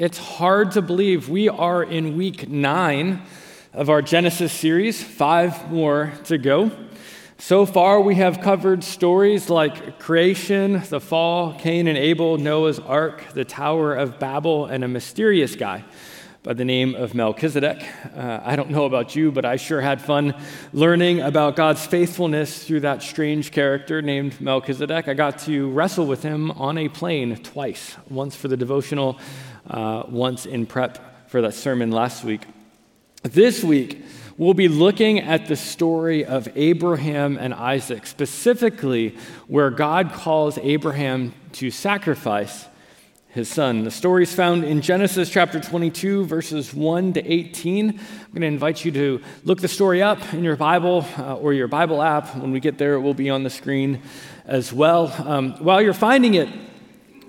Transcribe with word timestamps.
It's 0.00 0.16
hard 0.16 0.70
to 0.70 0.80
believe 0.80 1.28
we 1.28 1.50
are 1.50 1.82
in 1.82 2.16
week 2.16 2.48
nine 2.48 3.20
of 3.74 3.90
our 3.90 4.00
Genesis 4.00 4.50
series, 4.50 5.02
five 5.02 5.70
more 5.70 6.14
to 6.24 6.38
go. 6.38 6.70
So 7.36 7.66
far, 7.66 8.00
we 8.00 8.14
have 8.14 8.40
covered 8.40 8.82
stories 8.82 9.50
like 9.50 9.98
creation, 9.98 10.82
the 10.88 11.00
fall, 11.00 11.52
Cain 11.52 11.86
and 11.86 11.98
Abel, 11.98 12.38
Noah's 12.38 12.78
ark, 12.78 13.34
the 13.34 13.44
Tower 13.44 13.94
of 13.94 14.18
Babel, 14.18 14.64
and 14.64 14.84
a 14.84 14.88
mysterious 14.88 15.54
guy 15.54 15.84
by 16.42 16.54
the 16.54 16.64
name 16.64 16.94
of 16.94 17.14
Melchizedek. 17.14 17.86
Uh, 18.16 18.40
I 18.42 18.56
don't 18.56 18.70
know 18.70 18.86
about 18.86 19.14
you, 19.14 19.30
but 19.30 19.44
I 19.44 19.56
sure 19.56 19.82
had 19.82 20.00
fun 20.00 20.34
learning 20.72 21.20
about 21.20 21.56
God's 21.56 21.84
faithfulness 21.84 22.64
through 22.64 22.80
that 22.80 23.02
strange 23.02 23.52
character 23.52 24.00
named 24.00 24.40
Melchizedek. 24.40 25.08
I 25.08 25.12
got 25.12 25.40
to 25.40 25.68
wrestle 25.68 26.06
with 26.06 26.22
him 26.22 26.50
on 26.52 26.78
a 26.78 26.88
plane 26.88 27.36
twice, 27.36 27.94
once 28.08 28.34
for 28.34 28.48
the 28.48 28.56
devotional, 28.56 29.18
uh, 29.70 30.04
once 30.08 30.46
in 30.46 30.66
prep 30.66 31.30
for 31.30 31.40
that 31.42 31.54
sermon 31.54 31.90
last 31.90 32.24
week. 32.24 32.42
This 33.22 33.62
week, 33.62 34.02
we'll 34.36 34.54
be 34.54 34.68
looking 34.68 35.20
at 35.20 35.46
the 35.46 35.56
story 35.56 36.24
of 36.24 36.48
Abraham 36.56 37.38
and 37.38 37.54
Isaac, 37.54 38.06
specifically 38.06 39.16
where 39.46 39.70
God 39.70 40.12
calls 40.12 40.58
Abraham 40.58 41.34
to 41.52 41.70
sacrifice 41.70 42.66
his 43.28 43.48
son. 43.48 43.84
The 43.84 43.92
story 43.92 44.24
is 44.24 44.34
found 44.34 44.64
in 44.64 44.80
Genesis 44.80 45.30
chapter 45.30 45.60
22, 45.60 46.24
verses 46.24 46.74
1 46.74 47.12
to 47.12 47.32
18. 47.32 47.90
I'm 47.90 47.96
going 48.32 48.40
to 48.40 48.46
invite 48.46 48.84
you 48.84 48.90
to 48.90 49.20
look 49.44 49.60
the 49.60 49.68
story 49.68 50.02
up 50.02 50.34
in 50.34 50.42
your 50.42 50.56
Bible 50.56 51.06
uh, 51.16 51.36
or 51.36 51.52
your 51.52 51.68
Bible 51.68 52.02
app. 52.02 52.34
When 52.34 52.50
we 52.50 52.58
get 52.58 52.76
there, 52.76 52.94
it 52.94 53.00
will 53.00 53.14
be 53.14 53.30
on 53.30 53.44
the 53.44 53.50
screen 53.50 54.02
as 54.46 54.72
well. 54.72 55.14
Um, 55.24 55.52
while 55.62 55.80
you're 55.80 55.94
finding 55.94 56.34
it, 56.34 56.48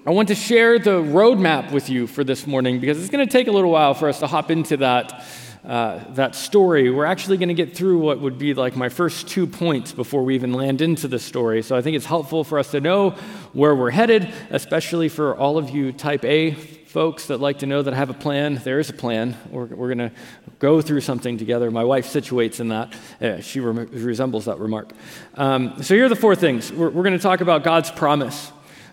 I 0.03 0.09
want 0.09 0.29
to 0.29 0.35
share 0.35 0.79
the 0.79 0.99
roadmap 0.99 1.71
with 1.71 1.87
you 1.87 2.07
for 2.07 2.23
this 2.23 2.47
morning 2.47 2.79
because 2.79 2.99
it's 2.99 3.11
going 3.11 3.23
to 3.23 3.31
take 3.31 3.47
a 3.47 3.51
little 3.51 3.69
while 3.69 3.93
for 3.93 4.09
us 4.09 4.17
to 4.21 4.27
hop 4.27 4.49
into 4.49 4.77
that 4.77 5.23
uh, 5.63 6.03
that 6.13 6.33
story, 6.33 6.89
we're 6.89 7.05
actually 7.05 7.37
going 7.37 7.49
to 7.49 7.53
get 7.53 7.77
through 7.77 7.99
what 7.99 8.19
would 8.19 8.39
be 8.39 8.55
like 8.55 8.75
my 8.75 8.89
first 8.89 9.27
two 9.27 9.45
points 9.45 9.91
before 9.91 10.23
we 10.23 10.33
even 10.33 10.53
land 10.53 10.81
into 10.81 11.07
the 11.07 11.19
story. 11.19 11.61
So 11.61 11.75
I 11.75 11.83
think 11.83 11.95
it's 11.95 12.07
helpful 12.07 12.43
for 12.43 12.57
us 12.57 12.71
to 12.71 12.81
know 12.81 13.11
where 13.53 13.75
we're 13.75 13.91
headed, 13.91 14.33
especially 14.49 15.07
for 15.07 15.35
all 15.37 15.59
of 15.59 15.69
you 15.69 15.91
type 15.91 16.25
A 16.25 16.55
folks 16.55 17.27
that 17.27 17.39
like 17.39 17.59
to 17.59 17.67
know 17.67 17.83
that 17.83 17.93
I 17.93 17.97
have 17.97 18.09
a 18.09 18.15
plan. 18.15 18.59
There 18.63 18.79
is 18.79 18.89
a 18.89 18.93
plan. 18.93 19.37
We're, 19.51 19.65
we're 19.65 19.93
going 19.93 20.09
to 20.09 20.11
go 20.57 20.81
through 20.81 21.01
something 21.01 21.37
together. 21.37 21.69
My 21.69 21.83
wife 21.83 22.11
situates 22.11 22.59
in 22.59 22.69
that. 22.69 22.95
Uh, 23.21 23.39
she 23.39 23.59
re- 23.59 23.85
resembles 23.85 24.45
that 24.45 24.57
remark. 24.57 24.93
Um, 25.35 25.83
so 25.83 25.93
here 25.93 26.05
are 26.05 26.09
the 26.09 26.15
four 26.15 26.35
things. 26.35 26.73
We're, 26.73 26.89
we're 26.89 27.03
going 27.03 27.13
to 27.13 27.19
talk 27.19 27.41
about 27.41 27.63
God's 27.63 27.91
promise. 27.91 28.51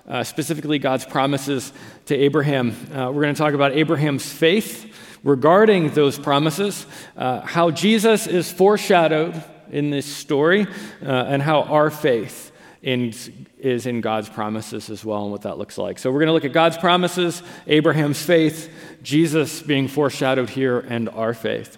Uh, 0.08 0.24
specifically, 0.24 0.78
God's 0.78 1.04
promises 1.04 1.70
to 2.06 2.16
Abraham. 2.16 2.70
Uh, 2.90 3.12
we're 3.12 3.22
going 3.22 3.34
to 3.34 3.38
talk 3.38 3.52
about 3.52 3.72
Abraham's 3.72 4.26
faith, 4.26 4.90
regarding 5.22 5.90
those 5.90 6.18
promises, 6.18 6.86
uh, 7.16 7.40
how 7.42 7.70
Jesus 7.70 8.26
is 8.26 8.50
foreshadowed 8.50 9.44
in 9.70 9.90
this 9.90 10.06
story, 10.06 10.66
uh, 11.02 11.04
and 11.04 11.42
how 11.42 11.64
our 11.64 11.90
faith 11.90 12.52
in, 12.80 13.12
is 13.58 13.84
in 13.84 14.00
God's 14.00 14.30
promises 14.30 14.88
as 14.88 15.04
well, 15.04 15.24
and 15.24 15.30
what 15.30 15.42
that 15.42 15.58
looks 15.58 15.76
like. 15.76 15.98
So, 15.98 16.10
we're 16.10 16.20
going 16.20 16.28
to 16.28 16.32
look 16.32 16.46
at 16.46 16.54
God's 16.54 16.78
promises, 16.78 17.42
Abraham's 17.66 18.22
faith, 18.22 18.72
Jesus 19.02 19.60
being 19.60 19.88
foreshadowed 19.88 20.48
here, 20.48 20.78
and 20.78 21.10
our 21.10 21.34
faith. 21.34 21.76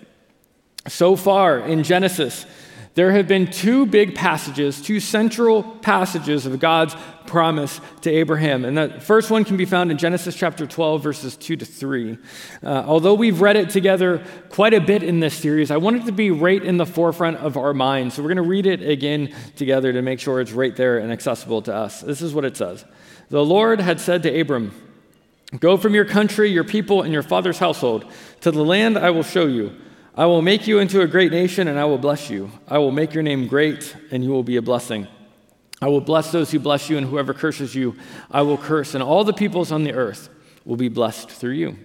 So 0.88 1.14
far 1.14 1.58
in 1.58 1.82
Genesis, 1.82 2.46
there 3.00 3.12
have 3.12 3.26
been 3.26 3.46
two 3.46 3.86
big 3.86 4.14
passages, 4.14 4.78
two 4.78 5.00
central 5.00 5.62
passages 5.62 6.44
of 6.44 6.60
God's 6.60 6.94
promise 7.24 7.80
to 8.02 8.10
Abraham. 8.10 8.62
And 8.66 8.76
the 8.76 9.00
first 9.00 9.30
one 9.30 9.42
can 9.42 9.56
be 9.56 9.64
found 9.64 9.90
in 9.90 9.96
Genesis 9.96 10.36
chapter 10.36 10.66
12, 10.66 11.02
verses 11.02 11.34
2 11.34 11.56
to 11.56 11.64
3. 11.64 12.18
Uh, 12.62 12.84
although 12.86 13.14
we've 13.14 13.40
read 13.40 13.56
it 13.56 13.70
together 13.70 14.22
quite 14.50 14.74
a 14.74 14.82
bit 14.82 15.02
in 15.02 15.18
this 15.18 15.34
series, 15.34 15.70
I 15.70 15.78
want 15.78 15.96
it 15.96 16.04
to 16.04 16.12
be 16.12 16.30
right 16.30 16.62
in 16.62 16.76
the 16.76 16.84
forefront 16.84 17.38
of 17.38 17.56
our 17.56 17.72
minds. 17.72 18.16
So 18.16 18.22
we're 18.22 18.34
going 18.34 18.36
to 18.36 18.42
read 18.42 18.66
it 18.66 18.82
again 18.82 19.34
together 19.56 19.94
to 19.94 20.02
make 20.02 20.20
sure 20.20 20.38
it's 20.38 20.52
right 20.52 20.76
there 20.76 20.98
and 20.98 21.10
accessible 21.10 21.62
to 21.62 21.74
us. 21.74 22.02
This 22.02 22.20
is 22.20 22.34
what 22.34 22.44
it 22.44 22.54
says 22.54 22.84
The 23.30 23.42
Lord 23.42 23.80
had 23.80 23.98
said 23.98 24.22
to 24.24 24.40
Abram, 24.40 24.74
Go 25.58 25.78
from 25.78 25.94
your 25.94 26.04
country, 26.04 26.50
your 26.50 26.64
people, 26.64 27.00
and 27.00 27.14
your 27.14 27.22
father's 27.22 27.60
household 27.60 28.04
to 28.42 28.50
the 28.50 28.62
land 28.62 28.98
I 28.98 29.08
will 29.08 29.22
show 29.22 29.46
you. 29.46 29.74
I 30.20 30.26
will 30.26 30.42
make 30.42 30.66
you 30.66 30.80
into 30.80 31.00
a 31.00 31.06
great 31.06 31.32
nation, 31.32 31.66
and 31.66 31.78
I 31.78 31.86
will 31.86 31.96
bless 31.96 32.28
you. 32.28 32.50
I 32.68 32.76
will 32.76 32.90
make 32.90 33.14
your 33.14 33.22
name 33.22 33.46
great, 33.46 33.96
and 34.10 34.22
you 34.22 34.28
will 34.28 34.42
be 34.42 34.56
a 34.56 34.62
blessing. 34.62 35.06
I 35.80 35.88
will 35.88 36.02
bless 36.02 36.30
those 36.30 36.50
who 36.50 36.58
bless 36.58 36.90
you, 36.90 36.98
and 36.98 37.06
whoever 37.06 37.32
curses 37.32 37.74
you, 37.74 37.96
I 38.30 38.42
will 38.42 38.58
curse, 38.58 38.92
and 38.92 39.02
all 39.02 39.24
the 39.24 39.32
peoples 39.32 39.72
on 39.72 39.82
the 39.82 39.94
earth 39.94 40.28
will 40.66 40.76
be 40.76 40.90
blessed 40.90 41.30
through 41.30 41.52
you. 41.52 41.78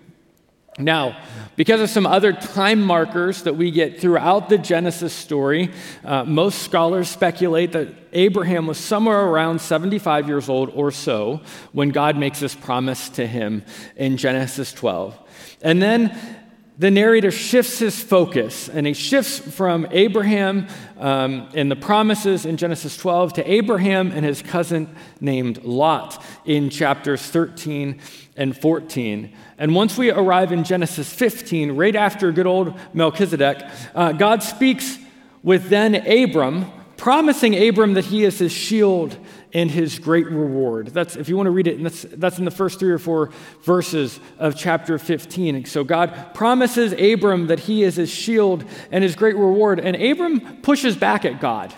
Now, 0.78 1.18
because 1.56 1.80
of 1.80 1.90
some 1.90 2.06
other 2.06 2.34
time 2.34 2.82
markers 2.82 3.44
that 3.44 3.56
we 3.56 3.72
get 3.72 4.02
throughout 4.02 4.50
the 4.50 4.58
Genesis 4.58 5.14
story, 5.14 5.72
uh, 6.04 6.26
most 6.26 6.64
scholars 6.64 7.08
speculate 7.08 7.72
that 7.72 7.88
Abraham 8.12 8.68
was 8.68 8.78
somewhere 8.78 9.22
around 9.22 9.62
75 9.62 10.28
years 10.28 10.50
old 10.50 10.72
or 10.72 10.92
so 10.92 11.40
when 11.72 11.88
God 11.88 12.18
makes 12.18 12.42
this 12.42 12.54
promise 12.54 13.08
to 13.12 13.26
him 13.26 13.64
in 13.96 14.18
Genesis 14.18 14.74
12. 14.74 15.18
And 15.62 15.82
then 15.82 16.44
the 16.78 16.92
narrator 16.92 17.32
shifts 17.32 17.80
his 17.80 18.02
focus 18.02 18.68
and 18.68 18.86
he 18.86 18.94
shifts 18.94 19.40
from 19.40 19.88
Abraham 19.92 20.68
um, 20.98 21.48
and 21.54 21.72
the 21.72 21.76
promises 21.76 22.46
in 22.46 22.58
Genesis 22.58 22.98
12 22.98 23.34
to 23.34 23.50
Abraham 23.50 24.12
and 24.12 24.26
his 24.26 24.42
cousin 24.42 24.94
named 25.22 25.64
Lot 25.64 26.22
in 26.44 26.70
chapters 26.70 27.22
13 27.22 28.02
and 28.36 28.58
14. 28.58 29.34
And 29.58 29.74
once 29.74 29.98
we 29.98 30.12
arrive 30.12 30.52
in 30.52 30.66
Genesis 30.66 31.12
15, 31.14 31.72
right 31.72 31.96
after 31.96 32.32
good 32.34 32.48
old 32.48 32.78
Melchizedek, 32.94 33.64
uh, 33.94 34.12
God 34.12 34.44
speaks 34.44 34.98
with 35.44 35.70
then 35.70 35.96
Abram, 35.96 36.66
promising 36.98 37.56
Abram 37.68 37.94
that 37.94 38.06
he 38.06 38.26
is 38.26 38.40
his 38.40 38.52
shield 38.52 39.18
and 39.56 39.72
his 39.72 40.00
great 40.00 40.28
reward. 40.28 40.88
That's, 40.88 41.16
if 41.16 41.30
you 41.30 41.38
want 41.38 41.48
to 41.48 41.52
read 41.52 41.68
it, 41.68 41.82
that's, 41.82 42.02
that's 42.02 42.38
in 42.38 42.44
the 42.44 42.52
first 42.52 42.78
three 42.78 42.92
or 42.92 43.00
four 43.00 43.32
verses 43.64 44.20
of 44.38 44.58
chapter 44.58 45.00
15. 45.00 45.64
So 45.64 45.86
God 45.86 46.34
promises 46.34 46.92
Abram 46.92 47.48
that 47.48 47.62
he 47.62 47.84
is 47.84 47.96
his 47.96 48.10
shield 48.10 48.66
and 48.92 49.02
his 49.02 49.16
great 49.16 49.38
reward. 49.38 49.80
And 49.80 49.96
Abram 49.96 50.58
pushes 50.62 50.98
back 50.98 51.24
at 51.24 51.40
God 51.40 51.74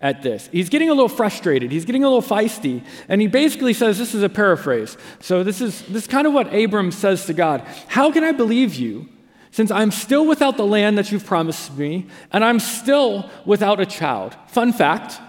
at 0.00 0.22
this. 0.22 0.48
He's 0.52 0.68
getting 0.68 0.90
a 0.90 0.94
little 0.94 1.08
frustrated. 1.08 1.72
He's 1.72 1.84
getting 1.84 2.04
a 2.04 2.08
little 2.08 2.22
feisty. 2.22 2.84
And 3.08 3.20
he 3.20 3.26
basically 3.26 3.72
says 3.72 3.98
this 3.98 4.14
is 4.14 4.22
a 4.22 4.28
paraphrase. 4.28 4.96
So 5.18 5.42
this 5.42 5.60
is, 5.60 5.82
this 5.86 6.04
is 6.04 6.06
kind 6.06 6.24
of 6.24 6.32
what 6.32 6.54
Abram 6.54 6.92
says 6.92 7.26
to 7.26 7.34
God 7.34 7.66
How 7.88 8.12
can 8.12 8.22
I 8.22 8.30
believe 8.30 8.76
you? 8.76 9.08
Since 9.50 9.72
I'm 9.72 9.90
still 9.90 10.24
without 10.24 10.56
the 10.56 10.66
land 10.66 10.98
that 10.98 11.10
you've 11.10 11.26
promised 11.26 11.76
me, 11.76 12.06
and 12.30 12.44
I'm 12.44 12.60
still 12.60 13.28
without 13.44 13.80
a 13.80 13.86
child. 13.86 14.36
Fun 14.46 14.72
fact 14.72 15.20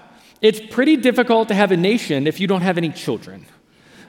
it's 0.42 0.60
pretty 0.60 0.98
difficult 0.98 1.48
to 1.50 1.54
have 1.54 1.72
a 1.72 1.78
nation 1.78 2.28
if 2.28 2.40
you 2.40 2.48
don't 2.48 2.62
have 2.62 2.78
any 2.78 2.90
children. 2.90 3.46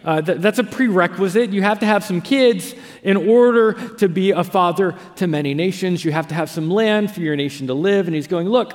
Uh, 0.05 0.23
th- 0.23 0.39
that's 0.39 0.59
a 0.59 0.65
prerequisite. 0.65 1.51
You 1.51 1.63
have 1.63 1.81
to 1.81 1.87
have 1.87 2.05
some 2.05 2.21
kids 2.21 2.75
in 3.03 3.17
order 3.17 3.75
to 3.97 4.09
be 4.09 4.31
a 4.31 4.45
father 4.45 4.97
to 5.17 5.27
many 5.27 5.53
nations. 5.55 6.05
You 6.05 6.13
have 6.13 6.29
to 6.29 6.35
have 6.35 6.49
some 6.49 6.71
land 6.71 7.13
for 7.13 7.21
your 7.21 7.37
nation 7.37 7.67
to 7.67 7.75
live. 7.75 8.07
And 8.07 8.15
he's 8.15 8.27
going, 8.27 8.49
Look, 8.49 8.73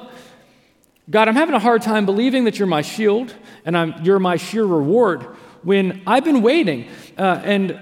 God, 1.10 1.28
I'm 1.28 1.36
having 1.36 1.56
a 1.56 1.60
hard 1.60 1.82
time 1.82 2.06
believing 2.06 2.46
that 2.46 2.60
you're 2.60 2.68
my 2.68 2.82
shield 2.82 3.34
and 3.64 3.78
I'm, 3.78 4.04
you're 4.04 4.20
my 4.20 4.38
sheer 4.38 4.66
reward 4.66 5.24
when 5.64 6.02
I've 6.06 6.24
been 6.24 6.42
waiting. 6.42 6.88
Uh, 7.18 7.42
and 7.44 7.80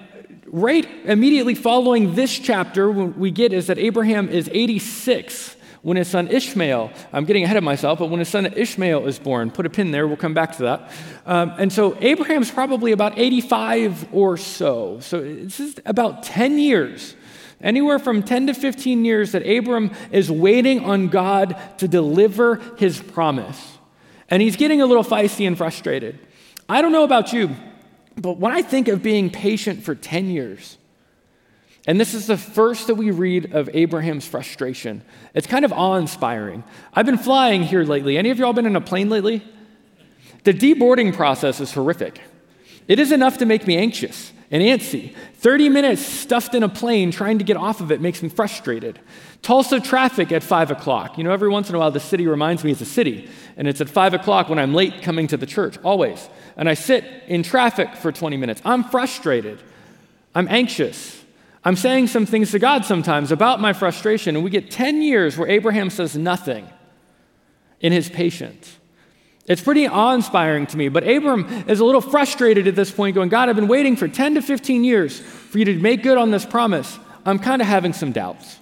right 0.48 0.88
immediately 1.06 1.56
following 1.56 2.16
this 2.16 2.38
chapter, 2.38 2.92
what 2.92 3.18
we 3.18 3.32
get 3.32 3.54
is 3.54 3.68
that 3.68 3.78
Abraham 3.78 4.30
is 4.30 4.50
86 4.52 5.56
when 5.84 5.98
his 5.98 6.08
son 6.08 6.30
Ishmael, 6.30 6.92
I'm 7.12 7.26
getting 7.26 7.44
ahead 7.44 7.58
of 7.58 7.64
myself, 7.64 8.00
but 8.00 8.10
when 8.10 8.20
his 8.20 8.30
son 8.30 8.46
Ishmael 8.46 9.06
is 9.06 9.20
born, 9.20 9.52
put 9.52 9.66
a 9.66 9.70
pin 9.70 9.92
there, 9.92 10.08
we'll 10.08 10.18
come 10.18 10.34
back 10.34 10.56
to 10.58 10.64
that. 10.64 10.92
Um, 11.26 11.54
and 11.58 11.72
so 11.72 11.98
Abraham's 12.00 12.50
probably 12.50 12.94
about 12.94 13.20
85 13.20 14.14
or 14.14 14.38
so. 14.38 15.02
So 15.02 15.22
this 15.22 15.60
is 15.60 15.76
about 15.86 16.24
10 16.24 16.58
years, 16.58 17.16
anywhere 17.60 18.00
from 18.00 18.24
10 18.24 18.48
to 18.48 18.54
15 18.54 19.04
years 19.04 19.34
that 19.34 19.46
Abram 19.46 19.92
is 20.10 20.32
waiting 20.32 20.86
on 20.86 21.10
God 21.10 21.58
to 21.80 21.88
deliver 21.90 22.56
his 22.78 23.02
promise. 23.02 23.78
And 24.30 24.42
he's 24.42 24.56
getting 24.56 24.82
a 24.82 24.86
little 24.86 25.04
feisty 25.04 25.46
and 25.46 25.58
frustrated. 25.58 26.18
I 26.70 26.82
don't 26.82 26.94
know 26.94 27.04
about 27.04 27.34
you, 27.34 27.50
but 28.16 28.38
when 28.38 28.54
I 28.54 28.62
think 28.62 28.88
of 28.88 29.04
being 29.04 29.30
patient 29.30 29.84
for 29.84 29.96
10 29.96 30.30
years, 30.30 30.78
And 31.86 32.00
this 32.00 32.14
is 32.14 32.28
the 32.28 32.38
first 32.38 32.88
that 32.88 32.96
we 32.96 33.12
read 33.12 33.54
of 33.54 33.70
Abraham's 33.74 34.26
frustration. 34.26 35.02
It's 35.34 35.48
kind 35.48 35.66
of 35.66 35.74
awe 35.74 35.96
inspiring. 35.96 36.64
I've 36.94 37.06
been 37.06 37.18
flying 37.18 37.64
here 37.64 37.84
lately. 37.84 38.18
Any 38.18 38.30
of 38.30 38.40
y'all 38.40 38.54
been 38.54 38.66
in 38.66 38.76
a 38.76 38.82
plane 38.82 39.10
lately? 39.10 39.44
The 40.44 40.54
deboarding 40.54 41.14
process 41.14 41.60
is 41.60 41.74
horrific. 41.74 42.22
It 42.88 43.00
is 43.00 43.12
enough 43.12 43.38
to 43.40 43.46
make 43.46 43.68
me 43.68 43.78
anxious 43.78 44.32
and 44.52 44.62
antsy. 44.62 45.16
30 45.38 45.70
minutes 45.70 46.02
stuffed 46.02 46.54
in 46.54 46.64
a 46.64 46.70
plane 46.70 47.12
trying 47.12 47.40
to 47.40 47.44
get 47.44 47.58
off 47.58 47.82
of 47.82 47.92
it 47.92 48.00
makes 48.00 48.22
me 48.22 48.30
frustrated. 48.30 49.00
Tulsa 49.42 49.80
traffic 49.80 50.32
at 50.32 50.44
5 50.44 50.72
o'clock. 50.72 51.18
You 51.18 51.24
know, 51.24 51.32
every 51.32 51.50
once 51.50 51.70
in 51.70 51.76
a 51.76 51.80
while 51.80 51.92
the 51.92 52.00
city 52.00 52.28
reminds 52.28 52.64
me 52.64 52.72
it's 52.72 52.82
a 52.82 52.86
city, 52.86 53.30
and 53.58 53.68
it's 53.68 53.82
at 53.82 53.90
5 53.90 54.14
o'clock 54.14 54.50
when 54.50 54.60
I'm 54.60 54.74
late 54.74 55.02
coming 55.02 55.28
to 55.28 55.38
the 55.38 55.46
church, 55.46 55.78
always. 55.84 56.30
And 56.56 56.70
I 56.70 56.76
sit 56.76 57.04
in 57.28 57.44
traffic 57.44 57.96
for 57.96 58.12
20 58.12 58.38
minutes. 58.38 58.62
I'm 58.64 58.84
frustrated. 58.84 59.62
I'm 60.36 60.48
anxious. 60.50 61.23
I'm 61.66 61.76
saying 61.78 62.08
some 62.08 62.26
things 62.26 62.52
to 62.52 62.60
God 62.60 62.84
sometimes 62.84 63.32
about 63.32 63.62
my 63.62 63.72
frustration, 63.72 64.36
and 64.36 64.44
we 64.44 64.50
get 64.50 64.70
10 64.70 65.02
years 65.02 65.38
where 65.38 65.48
Abraham 65.48 65.90
says 65.90 66.18
nothing 66.18 66.68
in 67.80 67.94
his 67.94 68.10
patience. 68.10 68.78
It's 69.46 69.62
pretty 69.62 69.88
awe 69.88 70.14
inspiring 70.14 70.68
to 70.68 70.78
me, 70.78 70.90
but 70.90 71.08
Abram 71.08 71.46
is 71.68 71.80
a 71.80 71.86
little 71.86 72.02
frustrated 72.02 72.68
at 72.68 72.76
this 72.76 72.92
point, 72.92 73.16
going, 73.16 73.30
God, 73.30 73.50
I've 73.50 73.56
been 73.56 73.68
waiting 73.68 73.96
for 73.96 74.08
10 74.08 74.36
to 74.36 74.42
15 74.42 74.84
years 74.84 75.20
for 75.20 75.58
you 75.58 75.66
to 75.66 75.76
make 75.80 76.04
good 76.04 76.18
on 76.18 76.32
this 76.32 76.46
promise. 76.46 76.98
I'm 77.26 77.40
kind 77.40 77.62
of 77.62 77.68
having 77.68 77.94
some 77.94 78.12
doubts. 78.12 78.60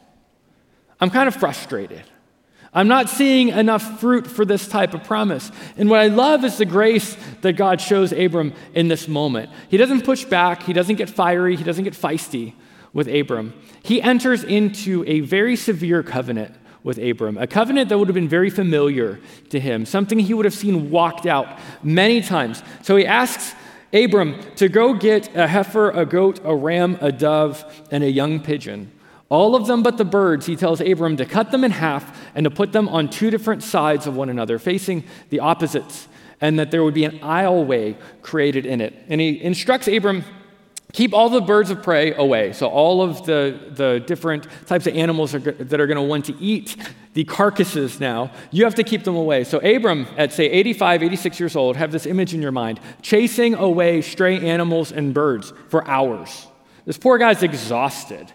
I'm 1.00 1.09
kind 1.09 1.27
of 1.27 1.36
frustrated. 1.36 2.03
I'm 2.74 2.88
not 2.88 3.09
seeing 3.09 3.50
enough 3.50 4.00
fruit 4.00 4.25
for 4.25 4.45
this 4.45 4.68
type 4.68 4.94
of 4.94 5.03
promise. 5.03 5.51
And 5.77 5.89
what 5.89 6.00
I 6.00 6.07
love 6.07 6.44
is 6.45 6.57
the 6.57 6.65
grace 6.65 7.18
that 7.42 7.53
God 7.53 7.81
shows 7.81 8.12
Abram 8.12 8.53
in 8.74 8.88
this 8.88 9.07
moment. 9.07 9.50
He 9.69 9.77
doesn't 9.77 10.06
push 10.06 10.24
back, 10.24 10.63
he 10.63 10.74
doesn't 10.74 10.95
get 10.95 11.09
fiery, 11.09 11.56
he 11.56 11.63
doesn't 11.63 11.83
get 11.83 11.94
feisty 11.94 12.53
with 12.94 13.08
Abram. 13.08 13.54
He 13.84 14.02
enters 14.02 14.44
into 14.44 15.04
a 15.08 15.22
very 15.22 15.56
severe 15.56 16.04
covenant 16.04 16.56
with 16.84 16.98
Abram, 16.98 17.38
a 17.38 17.48
covenant 17.48 17.90
that 17.90 17.98
would 17.98 18.08
have 18.08 18.16
been 18.16 18.28
very 18.28 18.50
familiar 18.50 19.20
to 19.50 19.60
him, 19.60 19.86
something 19.86 20.20
he 20.20 20.34
would 20.34 20.46
have 20.46 20.54
seen 20.54 20.90
walked 20.90 21.26
out 21.26 21.60
many 21.84 22.22
times. 22.22 22.64
So 22.82 22.96
he 22.96 23.06
asks 23.06 23.54
Abram 23.94 24.42
to 24.56 24.68
go 24.68 24.94
get 24.94 25.36
a 25.36 25.48
heifer, 25.48 25.92
a 25.92 26.06
goat, 26.06 26.40
a 26.44 26.56
ram, 26.56 26.98
a 27.02 27.12
dove, 27.12 27.64
and 27.92 28.04
a 28.04 28.10
young 28.10 28.40
pigeon. 28.40 28.92
All 29.30 29.56
of 29.56 29.68
them 29.68 29.84
but 29.84 29.98
the 29.98 30.06
birds, 30.06 30.46
he 30.46 30.56
tells 30.56 30.82
Abram 30.82 31.18
to 31.18 31.26
cut 31.26 31.52
them 31.52 31.64
in 31.64 31.72
half 31.72 32.20
and 32.36 32.44
to 32.44 32.50
put 32.50 32.74
them 32.74 32.90
on 32.90 33.10
two 33.10 33.30
different 33.30 33.64
sides 33.64 34.08
of 34.08 34.16
one 34.16 34.30
another, 34.30 34.60
facing 34.60 35.04
the 35.30 35.40
opposites, 35.40 36.08
and 36.42 36.58
that 36.60 36.72
there 36.72 36.84
would 36.84 36.94
be 36.94 37.06
an 37.06 37.20
aisleway 37.20 37.96
created 38.22 38.66
in 38.66 38.82
it. 38.82 38.94
And 39.08 39.22
he 39.22 39.42
instructs 39.42 39.88
Abram 39.88 40.26
Keep 40.94 41.14
all 41.14 41.30
the 41.30 41.42
birds 41.42 41.70
of 41.70 41.82
prey 41.82 42.14
away. 42.14 42.54
So, 42.54 42.68
all 42.68 43.02
of 43.02 43.26
the, 43.26 43.60
the 43.70 44.04
different 44.06 44.48
types 44.66 44.88
of 44.88 44.96
animals 44.96 45.34
are, 45.34 45.40
that 45.40 45.80
are 45.80 45.88
going 45.88 45.98
to 45.98 46.04
want 46.04 46.26
to 46.26 46.38
eat 46.40 46.76
the 47.14 47.24
carcasses 47.24 48.00
now, 48.00 48.32
you 48.52 48.64
have 48.64 48.76
to 48.76 48.84
keep 48.84 49.04
them 49.04 49.16
away. 49.16 49.44
So, 49.44 49.60
Abram, 49.60 50.08
at 50.18 50.34
say 50.34 50.46
85, 50.46 51.04
86 51.04 51.40
years 51.40 51.56
old, 51.56 51.78
have 51.78 51.92
this 51.92 52.06
image 52.06 52.34
in 52.34 52.42
your 52.42 52.52
mind 52.52 52.80
chasing 53.02 53.56
away 53.56 54.02
stray 54.02 54.50
animals 54.50 54.92
and 54.92 55.14
birds 55.14 55.54
for 55.70 55.88
hours. 55.88 56.48
This 56.86 56.98
poor 56.98 57.18
guy's 57.18 57.44
exhausted. 57.44 58.32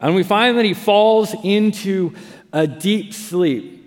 And 0.00 0.14
we 0.14 0.22
find 0.22 0.58
that 0.58 0.64
he 0.64 0.74
falls 0.74 1.34
into 1.42 2.14
a 2.52 2.66
deep 2.66 3.14
sleep. 3.14 3.83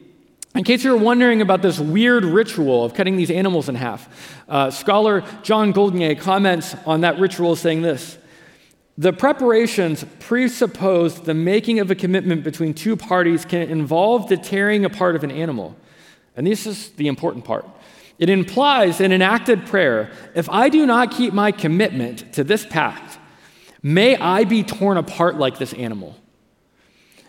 In 0.57 0.63
case 0.63 0.83
you're 0.83 0.97
wondering 0.97 1.43
about 1.43 1.61
this 1.61 1.77
weird 1.77 2.25
ritual 2.25 2.83
of 2.83 2.95
cutting 2.95 3.15
these 3.15 3.29
animals 3.29 3.69
in 3.69 3.75
half, 3.75 4.41
uh, 4.49 4.71
scholar 4.71 5.23
John 5.43 5.71
Goldingay 5.71 6.19
comments 6.19 6.75
on 6.87 7.01
that 7.01 7.19
ritual 7.19 7.55
saying 7.55 7.83
this 7.83 8.17
The 8.97 9.13
preparations 9.13 10.03
presuppose 10.19 11.21
the 11.21 11.35
making 11.35 11.79
of 11.79 11.91
a 11.91 11.95
commitment 11.95 12.43
between 12.43 12.73
two 12.73 12.97
parties 12.97 13.45
can 13.45 13.69
involve 13.69 14.29
the 14.29 14.37
tearing 14.37 14.83
apart 14.83 15.15
of 15.15 15.23
an 15.23 15.29
animal. 15.29 15.75
And 16.35 16.47
this 16.47 16.65
is 16.65 16.89
the 16.93 17.07
important 17.07 17.45
part. 17.45 17.69
It 18.17 18.27
implies 18.27 18.99
an 18.99 19.11
enacted 19.11 19.67
prayer 19.67 20.09
if 20.33 20.49
I 20.49 20.69
do 20.69 20.87
not 20.87 21.11
keep 21.11 21.33
my 21.33 21.51
commitment 21.51 22.33
to 22.33 22.43
this 22.43 22.65
pact, 22.65 23.19
may 23.83 24.17
I 24.17 24.43
be 24.43 24.63
torn 24.63 24.97
apart 24.97 25.37
like 25.37 25.59
this 25.59 25.73
animal. 25.73 26.15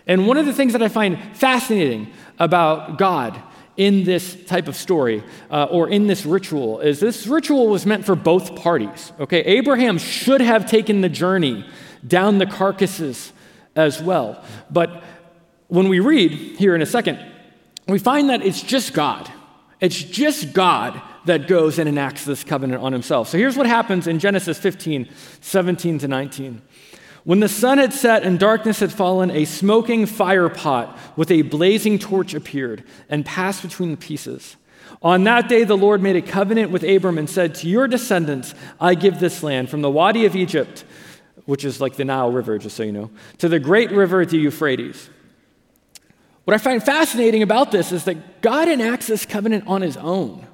And 0.07 0.27
one 0.27 0.39
of 0.39 0.47
the 0.47 0.55
things 0.55 0.73
that 0.73 0.83
I 0.83 0.89
find 0.89 1.19
fascinating 1.37 2.11
about 2.39 2.99
God 2.99 3.41
in 3.77 4.03
this 4.05 4.37
type 4.45 4.67
of 4.67 4.77
story 4.77 5.23
uh, 5.51 5.65
or 5.71 5.89
in 5.89 6.09
this 6.09 6.27
ritual 6.27 6.81
is 6.81 6.99
this 6.99 7.27
ritual 7.27 7.69
was 7.69 7.87
meant 7.87 8.05
for 8.05 8.17
both 8.17 8.57
parties. 8.57 9.13
Okay, 9.21 9.41
Abraham 9.43 9.99
should 9.99 10.41
have 10.41 10.69
taken 10.69 11.01
the 11.01 11.09
journey 11.09 11.65
down 12.07 12.39
the 12.39 12.47
carcasses 12.47 13.33
as 13.77 14.03
well. 14.03 14.45
But 14.71 15.05
when 15.69 15.89
we 15.89 16.01
read 16.01 16.33
here 16.33 16.75
in 16.75 16.83
a 16.83 16.87
second, 16.87 17.25
we 17.87 17.99
find 17.99 18.31
that 18.31 18.43
it's 18.43 18.63
just 18.63 18.93
God. 18.93 19.31
It's 19.81 20.03
just 20.03 20.53
God 20.53 21.01
that 21.27 21.47
goes 21.47 21.79
and 21.79 21.89
enacts 21.89 22.25
this 22.25 22.43
covenant 22.43 22.83
on 22.83 22.93
himself. 22.93 23.29
So 23.29 23.39
here's 23.39 23.57
what 23.57 23.67
happens 23.67 24.07
in 24.07 24.19
Genesis 24.19 24.59
15, 24.59 25.09
17 25.41 25.99
to 26.01 26.09
19. 26.09 26.63
When 27.29 27.41
the 27.41 27.49
sun 27.51 27.77
had 27.77 27.93
set 27.93 28.23
and 28.23 28.39
darkness 28.39 28.81
had 28.81 28.91
fallen, 28.91 29.31
a 29.31 29.45
smoking 29.45 30.07
fire 30.07 30.49
pot 30.49 30.99
with 31.15 31.31
a 31.31 31.43
blazing 31.43 31.99
torch 31.99 32.33
appeared 32.33 32.85
and 33.11 33.23
passed 33.23 33.61
between 33.61 33.91
the 33.91 33.99
pieces. 33.99 34.57
On 35.03 35.25
that 35.25 35.47
day, 35.47 35.65
the 35.65 35.77
Lord 35.77 36.01
made 36.01 36.17
a 36.17 36.23
covenant 36.23 36.71
with 36.71 36.83
Abram 36.83 37.19
and 37.19 37.29
said, 37.29 37.55
To 37.57 37.69
your 37.69 37.87
descendants, 37.87 38.55
I 38.81 38.95
give 38.95 39.21
this 39.21 39.43
land, 39.43 39.69
from 39.69 39.83
the 39.83 39.91
Wadi 39.91 40.25
of 40.25 40.35
Egypt, 40.37 40.87
which 41.45 41.67
is 41.67 41.83
like 41.83 41.97
the 41.97 42.05
Nile 42.07 42.33
River, 42.33 42.57
just 42.57 42.79
so 42.79 42.83
you 42.83 42.93
know, 42.93 43.11
to 43.37 43.49
the 43.51 43.61
great 43.61 43.91
river, 43.91 44.25
the 44.25 44.39
Euphrates. 44.39 45.11
What 46.45 46.55
I 46.55 46.59
find 46.59 46.83
fascinating 46.83 47.43
about 47.43 47.73
this 47.73 47.93
is 47.93 48.05
that 48.05 48.41
God 48.41 48.69
enacts 48.69 49.07
this 49.07 49.27
covenant 49.27 49.65
on 49.67 49.83
his 49.83 49.99
own. 49.99 50.48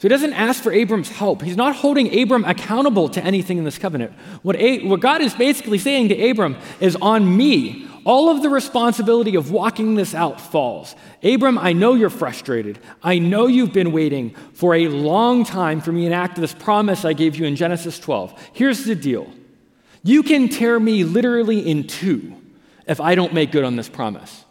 So 0.00 0.08
he 0.08 0.08
doesn't 0.08 0.32
ask 0.32 0.62
for 0.62 0.72
Abram's 0.72 1.10
help. 1.10 1.42
He's 1.42 1.58
not 1.58 1.76
holding 1.76 2.18
Abram 2.18 2.46
accountable 2.46 3.10
to 3.10 3.22
anything 3.22 3.58
in 3.58 3.64
this 3.64 3.76
covenant. 3.76 4.14
What, 4.40 4.56
A- 4.56 4.82
what 4.86 5.00
God 5.00 5.20
is 5.20 5.34
basically 5.34 5.76
saying 5.76 6.08
to 6.08 6.30
Abram 6.30 6.56
is 6.80 6.96
on 7.02 7.36
me. 7.36 7.86
All 8.06 8.30
of 8.30 8.40
the 8.40 8.48
responsibility 8.48 9.36
of 9.36 9.50
walking 9.50 9.96
this 9.96 10.14
out 10.14 10.40
falls. 10.40 10.96
Abram, 11.22 11.58
I 11.58 11.74
know 11.74 11.92
you're 11.92 12.08
frustrated. 12.08 12.78
I 13.02 13.18
know 13.18 13.46
you've 13.46 13.74
been 13.74 13.92
waiting 13.92 14.34
for 14.54 14.74
a 14.74 14.88
long 14.88 15.44
time 15.44 15.82
for 15.82 15.92
me 15.92 16.00
to 16.00 16.06
enact 16.06 16.36
this 16.36 16.54
promise 16.54 17.04
I 17.04 17.12
gave 17.12 17.36
you 17.36 17.44
in 17.44 17.54
Genesis 17.54 17.98
12. 17.98 18.52
Here's 18.54 18.86
the 18.86 18.94
deal 18.94 19.30
you 20.02 20.22
can 20.22 20.48
tear 20.48 20.80
me 20.80 21.04
literally 21.04 21.60
in 21.60 21.86
two 21.86 22.34
if 22.86 23.02
I 23.02 23.14
don't 23.14 23.34
make 23.34 23.52
good 23.52 23.64
on 23.64 23.76
this 23.76 23.90
promise. 23.90 24.46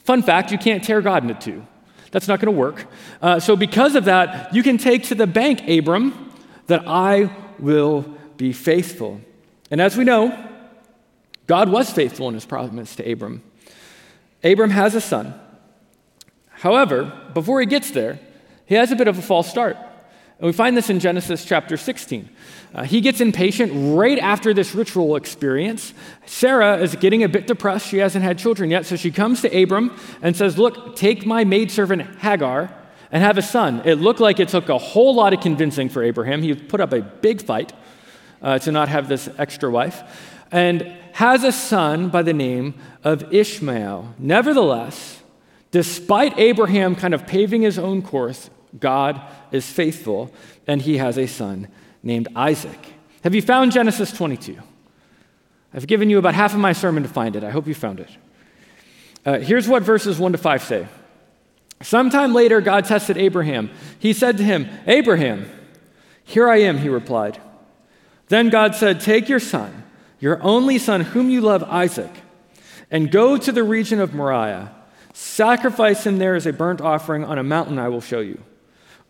Fun 0.00 0.22
fact 0.22 0.52
you 0.52 0.58
can't 0.58 0.84
tear 0.84 1.00
God 1.00 1.22
into 1.22 1.34
two. 1.34 1.66
That's 2.12 2.28
not 2.28 2.40
going 2.40 2.54
to 2.54 2.58
work. 2.58 2.86
Uh, 3.20 3.40
so, 3.40 3.56
because 3.56 3.96
of 3.96 4.04
that, 4.04 4.54
you 4.54 4.62
can 4.62 4.78
take 4.78 5.04
to 5.04 5.14
the 5.14 5.26
bank, 5.26 5.68
Abram, 5.68 6.32
that 6.66 6.86
I 6.86 7.34
will 7.58 8.02
be 8.36 8.52
faithful. 8.52 9.20
And 9.70 9.80
as 9.80 9.96
we 9.96 10.04
know, 10.04 10.48
God 11.46 11.70
was 11.70 11.90
faithful 11.90 12.28
in 12.28 12.34
his 12.34 12.44
promise 12.44 12.94
to 12.96 13.10
Abram. 13.10 13.42
Abram 14.44 14.70
has 14.70 14.94
a 14.94 15.00
son. 15.00 15.34
However, 16.50 17.12
before 17.34 17.60
he 17.60 17.66
gets 17.66 17.90
there, 17.90 18.20
he 18.66 18.74
has 18.74 18.92
a 18.92 18.96
bit 18.96 19.08
of 19.08 19.18
a 19.18 19.22
false 19.22 19.48
start. 19.48 19.76
And 20.42 20.48
we 20.48 20.52
find 20.52 20.76
this 20.76 20.90
in 20.90 20.98
Genesis 20.98 21.44
chapter 21.44 21.76
16. 21.76 22.28
Uh, 22.74 22.82
he 22.82 23.00
gets 23.00 23.20
impatient 23.20 23.70
right 23.96 24.18
after 24.18 24.52
this 24.52 24.74
ritual 24.74 25.14
experience. 25.14 25.94
Sarah 26.26 26.78
is 26.78 26.96
getting 26.96 27.22
a 27.22 27.28
bit 27.28 27.46
depressed. 27.46 27.86
She 27.86 27.98
hasn't 27.98 28.24
had 28.24 28.40
children 28.40 28.68
yet. 28.68 28.84
So 28.84 28.96
she 28.96 29.12
comes 29.12 29.40
to 29.42 29.62
Abram 29.62 29.96
and 30.20 30.36
says, 30.36 30.58
Look, 30.58 30.96
take 30.96 31.24
my 31.24 31.44
maidservant 31.44 32.16
Hagar 32.16 32.74
and 33.12 33.22
have 33.22 33.38
a 33.38 33.42
son. 33.42 33.82
It 33.84 34.00
looked 34.00 34.18
like 34.18 34.40
it 34.40 34.48
took 34.48 34.68
a 34.68 34.78
whole 34.78 35.14
lot 35.14 35.32
of 35.32 35.38
convincing 35.38 35.88
for 35.88 36.02
Abraham. 36.02 36.42
He 36.42 36.56
put 36.56 36.80
up 36.80 36.92
a 36.92 37.02
big 37.02 37.40
fight 37.40 37.72
uh, 38.42 38.58
to 38.58 38.72
not 38.72 38.88
have 38.88 39.06
this 39.06 39.28
extra 39.38 39.70
wife 39.70 40.02
and 40.50 40.82
has 41.12 41.44
a 41.44 41.52
son 41.52 42.08
by 42.08 42.22
the 42.22 42.32
name 42.32 42.74
of 43.04 43.32
Ishmael. 43.32 44.16
Nevertheless, 44.18 45.22
despite 45.70 46.36
Abraham 46.36 46.96
kind 46.96 47.14
of 47.14 47.28
paving 47.28 47.62
his 47.62 47.78
own 47.78 48.02
course, 48.02 48.50
God 48.78 49.20
is 49.50 49.70
faithful 49.70 50.32
and 50.66 50.82
he 50.82 50.98
has 50.98 51.18
a 51.18 51.26
son 51.26 51.68
named 52.02 52.28
Isaac. 52.34 52.78
Have 53.22 53.34
you 53.34 53.42
found 53.42 53.72
Genesis 53.72 54.12
22? 54.12 54.58
I've 55.74 55.86
given 55.86 56.10
you 56.10 56.18
about 56.18 56.34
half 56.34 56.52
of 56.52 56.60
my 56.60 56.72
sermon 56.72 57.02
to 57.02 57.08
find 57.08 57.36
it. 57.36 57.44
I 57.44 57.50
hope 57.50 57.66
you 57.66 57.74
found 57.74 58.00
it. 58.00 58.10
Uh, 59.24 59.38
here's 59.38 59.68
what 59.68 59.82
verses 59.82 60.18
1 60.18 60.32
to 60.32 60.38
5 60.38 60.62
say. 60.62 60.88
Sometime 61.80 62.32
later, 62.32 62.60
God 62.60 62.84
tested 62.84 63.16
Abraham. 63.16 63.70
He 63.98 64.12
said 64.12 64.36
to 64.38 64.44
him, 64.44 64.68
Abraham, 64.86 65.50
here 66.24 66.48
I 66.48 66.58
am, 66.58 66.78
he 66.78 66.88
replied. 66.88 67.40
Then 68.28 68.48
God 68.48 68.74
said, 68.74 69.00
Take 69.00 69.28
your 69.28 69.40
son, 69.40 69.84
your 70.20 70.42
only 70.42 70.78
son, 70.78 71.00
whom 71.00 71.28
you 71.28 71.40
love, 71.40 71.62
Isaac, 71.64 72.10
and 72.90 73.10
go 73.10 73.36
to 73.36 73.52
the 73.52 73.64
region 73.64 74.00
of 74.00 74.14
Moriah. 74.14 74.72
Sacrifice 75.12 76.06
him 76.06 76.18
there 76.18 76.34
as 76.34 76.46
a 76.46 76.52
burnt 76.52 76.80
offering 76.80 77.24
on 77.24 77.38
a 77.38 77.42
mountain 77.42 77.78
I 77.78 77.88
will 77.88 78.00
show 78.00 78.20
you. 78.20 78.40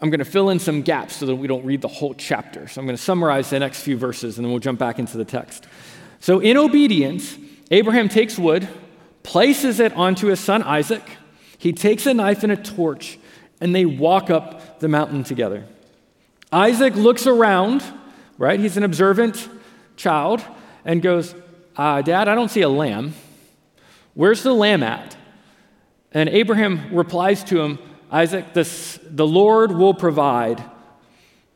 I'm 0.00 0.08
going 0.08 0.20
to 0.20 0.24
fill 0.24 0.48
in 0.48 0.58
some 0.58 0.82
gaps 0.82 1.16
so 1.16 1.26
that 1.26 1.36
we 1.36 1.46
don't 1.46 1.64
read 1.64 1.82
the 1.82 1.88
whole 1.88 2.14
chapter. 2.14 2.66
So 2.68 2.80
I'm 2.80 2.86
going 2.86 2.96
to 2.96 3.02
summarize 3.02 3.50
the 3.50 3.58
next 3.58 3.82
few 3.82 3.96
verses, 3.96 4.38
and 4.38 4.44
then 4.44 4.50
we'll 4.50 4.60
jump 4.60 4.78
back 4.78 4.98
into 4.98 5.18
the 5.18 5.24
text. 5.24 5.66
So, 6.20 6.38
in 6.40 6.56
obedience, 6.56 7.36
Abraham 7.70 8.08
takes 8.08 8.38
wood, 8.38 8.68
places 9.22 9.80
it 9.80 9.92
onto 9.94 10.28
his 10.28 10.40
son 10.40 10.62
Isaac. 10.62 11.02
He 11.58 11.72
takes 11.72 12.06
a 12.06 12.14
knife 12.14 12.42
and 12.42 12.52
a 12.52 12.56
torch, 12.56 13.18
and 13.60 13.74
they 13.74 13.84
walk 13.84 14.30
up 14.30 14.80
the 14.80 14.88
mountain 14.88 15.24
together. 15.24 15.66
Isaac 16.52 16.94
looks 16.94 17.26
around, 17.26 17.82
right? 18.38 18.58
He's 18.58 18.76
an 18.76 18.82
observant 18.82 19.48
child, 19.96 20.42
and 20.84 21.02
goes, 21.02 21.34
uh, 21.76 22.02
Dad, 22.02 22.28
I 22.28 22.34
don't 22.34 22.50
see 22.50 22.62
a 22.62 22.68
lamb. 22.68 23.14
Where's 24.14 24.42
the 24.42 24.54
lamb 24.54 24.82
at? 24.82 25.16
And 26.12 26.28
Abraham 26.28 26.94
replies 26.94 27.44
to 27.44 27.60
him, 27.60 27.78
Isaac, 28.10 28.52
the 28.52 29.26
Lord 29.26 29.72
will 29.72 29.94
provide 29.94 30.62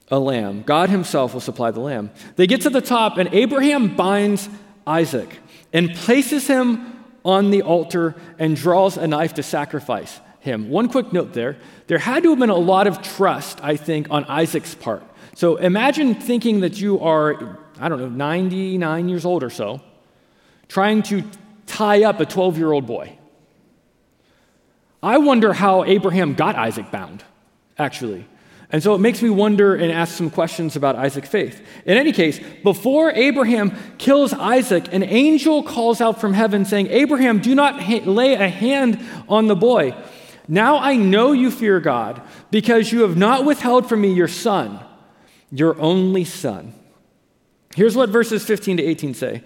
a 0.08 0.18
lamb. 0.18 0.62
God 0.62 0.90
himself 0.90 1.34
will 1.34 1.40
supply 1.40 1.70
the 1.70 1.80
lamb. 1.80 2.10
They 2.36 2.46
get 2.46 2.62
to 2.62 2.70
the 2.70 2.80
top, 2.80 3.18
and 3.18 3.32
Abraham 3.34 3.96
binds 3.96 4.48
Isaac 4.86 5.38
and 5.72 5.94
places 5.94 6.46
him 6.46 7.04
on 7.24 7.50
the 7.50 7.62
altar 7.62 8.14
and 8.38 8.54
draws 8.54 8.96
a 8.96 9.06
knife 9.06 9.34
to 9.34 9.42
sacrifice 9.42 10.20
him. 10.40 10.68
One 10.68 10.88
quick 10.88 11.12
note 11.12 11.32
there 11.32 11.56
there 11.86 11.98
had 11.98 12.22
to 12.22 12.30
have 12.30 12.38
been 12.38 12.50
a 12.50 12.56
lot 12.56 12.86
of 12.86 13.02
trust, 13.02 13.62
I 13.62 13.76
think, 13.76 14.08
on 14.10 14.24
Isaac's 14.24 14.74
part. 14.74 15.02
So 15.34 15.56
imagine 15.56 16.14
thinking 16.14 16.60
that 16.60 16.80
you 16.80 17.00
are, 17.00 17.58
I 17.80 17.88
don't 17.88 17.98
know, 17.98 18.08
99 18.08 19.08
years 19.08 19.24
old 19.24 19.42
or 19.42 19.50
so, 19.50 19.80
trying 20.68 21.02
to 21.04 21.24
tie 21.66 22.04
up 22.04 22.20
a 22.20 22.26
12 22.26 22.58
year 22.58 22.72
old 22.72 22.86
boy. 22.86 23.18
I 25.04 25.18
wonder 25.18 25.52
how 25.52 25.84
Abraham 25.84 26.32
got 26.32 26.56
Isaac 26.56 26.90
bound, 26.90 27.22
actually. 27.78 28.26
And 28.70 28.82
so 28.82 28.94
it 28.94 28.98
makes 28.98 29.20
me 29.20 29.28
wonder 29.28 29.74
and 29.74 29.92
ask 29.92 30.16
some 30.16 30.30
questions 30.30 30.76
about 30.76 30.96
Isaac's 30.96 31.28
faith. 31.28 31.60
In 31.84 31.98
any 31.98 32.10
case, 32.10 32.40
before 32.62 33.12
Abraham 33.12 33.76
kills 33.98 34.32
Isaac, 34.32 34.92
an 34.92 35.02
angel 35.02 35.62
calls 35.62 36.00
out 36.00 36.22
from 36.22 36.32
heaven 36.32 36.64
saying, 36.64 36.86
Abraham, 36.86 37.40
do 37.40 37.54
not 37.54 37.82
ha- 37.82 38.00
lay 38.00 38.32
a 38.32 38.48
hand 38.48 38.98
on 39.28 39.46
the 39.46 39.54
boy. 39.54 39.94
Now 40.48 40.78
I 40.78 40.96
know 40.96 41.32
you 41.32 41.50
fear 41.50 41.80
God 41.80 42.22
because 42.50 42.90
you 42.90 43.02
have 43.02 43.16
not 43.16 43.44
withheld 43.44 43.86
from 43.86 44.00
me 44.00 44.10
your 44.10 44.26
son, 44.26 44.82
your 45.50 45.78
only 45.78 46.24
son. 46.24 46.72
Here's 47.76 47.94
what 47.94 48.08
verses 48.08 48.42
15 48.42 48.78
to 48.78 48.82
18 48.82 49.12
say. 49.12 49.42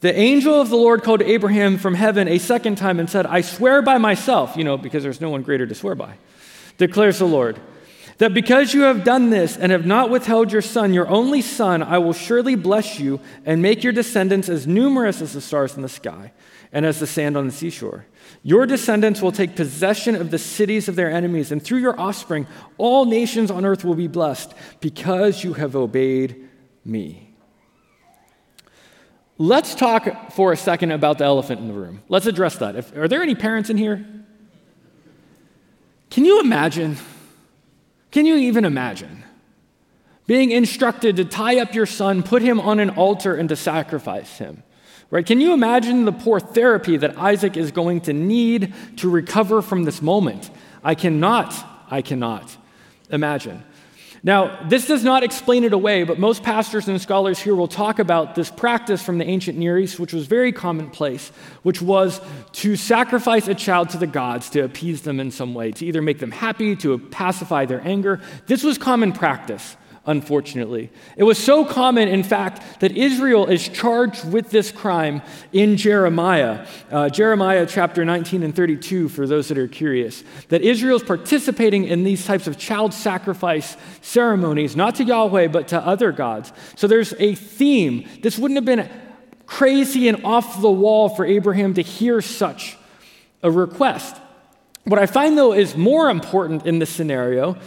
The 0.00 0.16
angel 0.18 0.58
of 0.58 0.70
the 0.70 0.76
Lord 0.76 1.02
called 1.02 1.20
Abraham 1.20 1.76
from 1.76 1.94
heaven 1.94 2.26
a 2.26 2.38
second 2.38 2.76
time 2.76 2.98
and 2.98 3.08
said, 3.08 3.26
I 3.26 3.42
swear 3.42 3.82
by 3.82 3.98
myself, 3.98 4.56
you 4.56 4.64
know, 4.64 4.78
because 4.78 5.02
there's 5.02 5.20
no 5.20 5.28
one 5.28 5.42
greater 5.42 5.66
to 5.66 5.74
swear 5.74 5.94
by, 5.94 6.14
declares 6.78 7.18
the 7.18 7.26
Lord, 7.26 7.60
that 8.16 8.32
because 8.32 8.72
you 8.72 8.82
have 8.82 9.04
done 9.04 9.28
this 9.28 9.58
and 9.58 9.72
have 9.72 9.84
not 9.84 10.08
withheld 10.08 10.52
your 10.52 10.62
son, 10.62 10.94
your 10.94 11.08
only 11.08 11.42
son, 11.42 11.82
I 11.82 11.98
will 11.98 12.14
surely 12.14 12.54
bless 12.54 12.98
you 12.98 13.20
and 13.44 13.60
make 13.60 13.84
your 13.84 13.92
descendants 13.92 14.48
as 14.48 14.66
numerous 14.66 15.20
as 15.20 15.34
the 15.34 15.40
stars 15.40 15.76
in 15.76 15.82
the 15.82 15.88
sky 15.88 16.32
and 16.72 16.86
as 16.86 16.98
the 16.98 17.06
sand 17.06 17.36
on 17.36 17.46
the 17.46 17.52
seashore. 17.52 18.06
Your 18.42 18.64
descendants 18.64 19.20
will 19.20 19.32
take 19.32 19.54
possession 19.54 20.14
of 20.14 20.30
the 20.30 20.38
cities 20.38 20.88
of 20.88 20.96
their 20.96 21.10
enemies, 21.10 21.52
and 21.52 21.62
through 21.62 21.80
your 21.80 21.98
offspring, 22.00 22.46
all 22.78 23.04
nations 23.04 23.50
on 23.50 23.66
earth 23.66 23.84
will 23.84 23.94
be 23.94 24.06
blessed 24.06 24.54
because 24.80 25.44
you 25.44 25.54
have 25.54 25.76
obeyed 25.76 26.48
me. 26.84 27.29
Let's 29.42 29.74
talk 29.74 30.32
for 30.32 30.52
a 30.52 30.56
second 30.56 30.90
about 30.90 31.16
the 31.16 31.24
elephant 31.24 31.62
in 31.62 31.68
the 31.68 31.72
room. 31.72 32.02
Let's 32.10 32.26
address 32.26 32.56
that. 32.58 32.76
If, 32.76 32.94
are 32.94 33.08
there 33.08 33.22
any 33.22 33.34
parents 33.34 33.70
in 33.70 33.78
here? 33.78 34.04
Can 36.10 36.26
you 36.26 36.40
imagine? 36.40 36.98
Can 38.10 38.26
you 38.26 38.36
even 38.36 38.66
imagine 38.66 39.24
being 40.26 40.50
instructed 40.50 41.16
to 41.16 41.24
tie 41.24 41.58
up 41.58 41.74
your 41.74 41.86
son, 41.86 42.22
put 42.22 42.42
him 42.42 42.60
on 42.60 42.80
an 42.80 42.90
altar, 42.90 43.34
and 43.34 43.48
to 43.48 43.56
sacrifice 43.56 44.36
him? 44.36 44.62
Right? 45.08 45.24
Can 45.24 45.40
you 45.40 45.54
imagine 45.54 46.04
the 46.04 46.12
poor 46.12 46.38
therapy 46.38 46.98
that 46.98 47.16
Isaac 47.16 47.56
is 47.56 47.70
going 47.70 48.02
to 48.02 48.12
need 48.12 48.74
to 48.98 49.08
recover 49.08 49.62
from 49.62 49.84
this 49.84 50.02
moment? 50.02 50.50
I 50.84 50.94
cannot, 50.94 51.54
I 51.90 52.02
cannot 52.02 52.54
imagine. 53.08 53.64
Now, 54.22 54.68
this 54.68 54.86
does 54.86 55.02
not 55.02 55.22
explain 55.22 55.64
it 55.64 55.72
away, 55.72 56.04
but 56.04 56.18
most 56.18 56.42
pastors 56.42 56.88
and 56.88 57.00
scholars 57.00 57.38
here 57.38 57.54
will 57.54 57.68
talk 57.68 57.98
about 57.98 58.34
this 58.34 58.50
practice 58.50 59.02
from 59.02 59.16
the 59.16 59.24
ancient 59.24 59.56
Near 59.56 59.78
East, 59.78 59.98
which 59.98 60.12
was 60.12 60.26
very 60.26 60.52
commonplace, 60.52 61.30
which 61.62 61.80
was 61.80 62.20
to 62.52 62.76
sacrifice 62.76 63.48
a 63.48 63.54
child 63.54 63.88
to 63.90 63.96
the 63.96 64.06
gods 64.06 64.50
to 64.50 64.60
appease 64.60 65.02
them 65.02 65.20
in 65.20 65.30
some 65.30 65.54
way, 65.54 65.72
to 65.72 65.86
either 65.86 66.02
make 66.02 66.18
them 66.18 66.32
happy, 66.32 66.76
to 66.76 66.98
pacify 66.98 67.64
their 67.64 67.80
anger. 67.86 68.20
This 68.46 68.62
was 68.62 68.76
common 68.76 69.12
practice 69.12 69.76
unfortunately. 70.06 70.90
It 71.16 71.24
was 71.24 71.38
so 71.38 71.64
common, 71.64 72.08
in 72.08 72.22
fact, 72.22 72.80
that 72.80 72.96
Israel 72.96 73.46
is 73.46 73.68
charged 73.68 74.30
with 74.30 74.50
this 74.50 74.72
crime 74.72 75.22
in 75.52 75.76
Jeremiah. 75.76 76.66
Uh, 76.90 77.08
Jeremiah 77.08 77.66
chapter 77.66 78.04
19 78.04 78.42
and 78.42 78.54
32, 78.56 79.08
for 79.08 79.26
those 79.26 79.48
that 79.48 79.58
are 79.58 79.68
curious. 79.68 80.24
That 80.48 80.62
Israel 80.62 80.96
is 80.96 81.02
participating 81.02 81.84
in 81.84 82.04
these 82.04 82.24
types 82.24 82.46
of 82.46 82.58
child 82.58 82.94
sacrifice 82.94 83.76
ceremonies, 84.00 84.74
not 84.74 84.94
to 84.96 85.04
Yahweh, 85.04 85.48
but 85.48 85.68
to 85.68 85.78
other 85.78 86.12
gods. 86.12 86.52
So 86.76 86.86
there's 86.86 87.12
a 87.18 87.34
theme. 87.34 88.08
This 88.22 88.38
wouldn't 88.38 88.56
have 88.56 88.64
been 88.64 88.88
crazy 89.46 90.08
and 90.08 90.24
off 90.24 90.60
the 90.62 90.70
wall 90.70 91.08
for 91.08 91.24
Abraham 91.26 91.74
to 91.74 91.82
hear 91.82 92.22
such 92.22 92.78
a 93.42 93.50
request. 93.50 94.16
What 94.84 94.98
I 94.98 95.06
find, 95.06 95.36
though, 95.36 95.52
is 95.52 95.76
more 95.76 96.08
important 96.08 96.66
in 96.66 96.78
this 96.78 96.90
scenario 96.90 97.58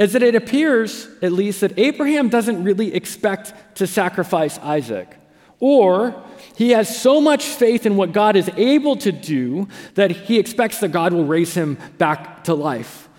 is 0.00 0.14
that 0.14 0.22
it 0.22 0.34
appears, 0.34 1.06
at 1.20 1.30
least, 1.30 1.60
that 1.60 1.78
Abraham 1.78 2.30
doesn't 2.30 2.64
really 2.64 2.94
expect 2.94 3.52
to 3.76 3.86
sacrifice 3.86 4.58
Isaac. 4.60 5.14
Or 5.60 6.24
he 6.56 6.70
has 6.70 6.98
so 6.98 7.20
much 7.20 7.44
faith 7.44 7.84
in 7.84 7.96
what 7.96 8.12
God 8.12 8.34
is 8.34 8.50
able 8.56 8.96
to 8.96 9.12
do 9.12 9.68
that 9.94 10.10
he 10.10 10.38
expects 10.38 10.80
that 10.80 10.88
God 10.88 11.12
will 11.12 11.26
raise 11.26 11.52
him 11.52 11.76
back 11.98 12.44
to 12.44 12.54
life 12.54 13.10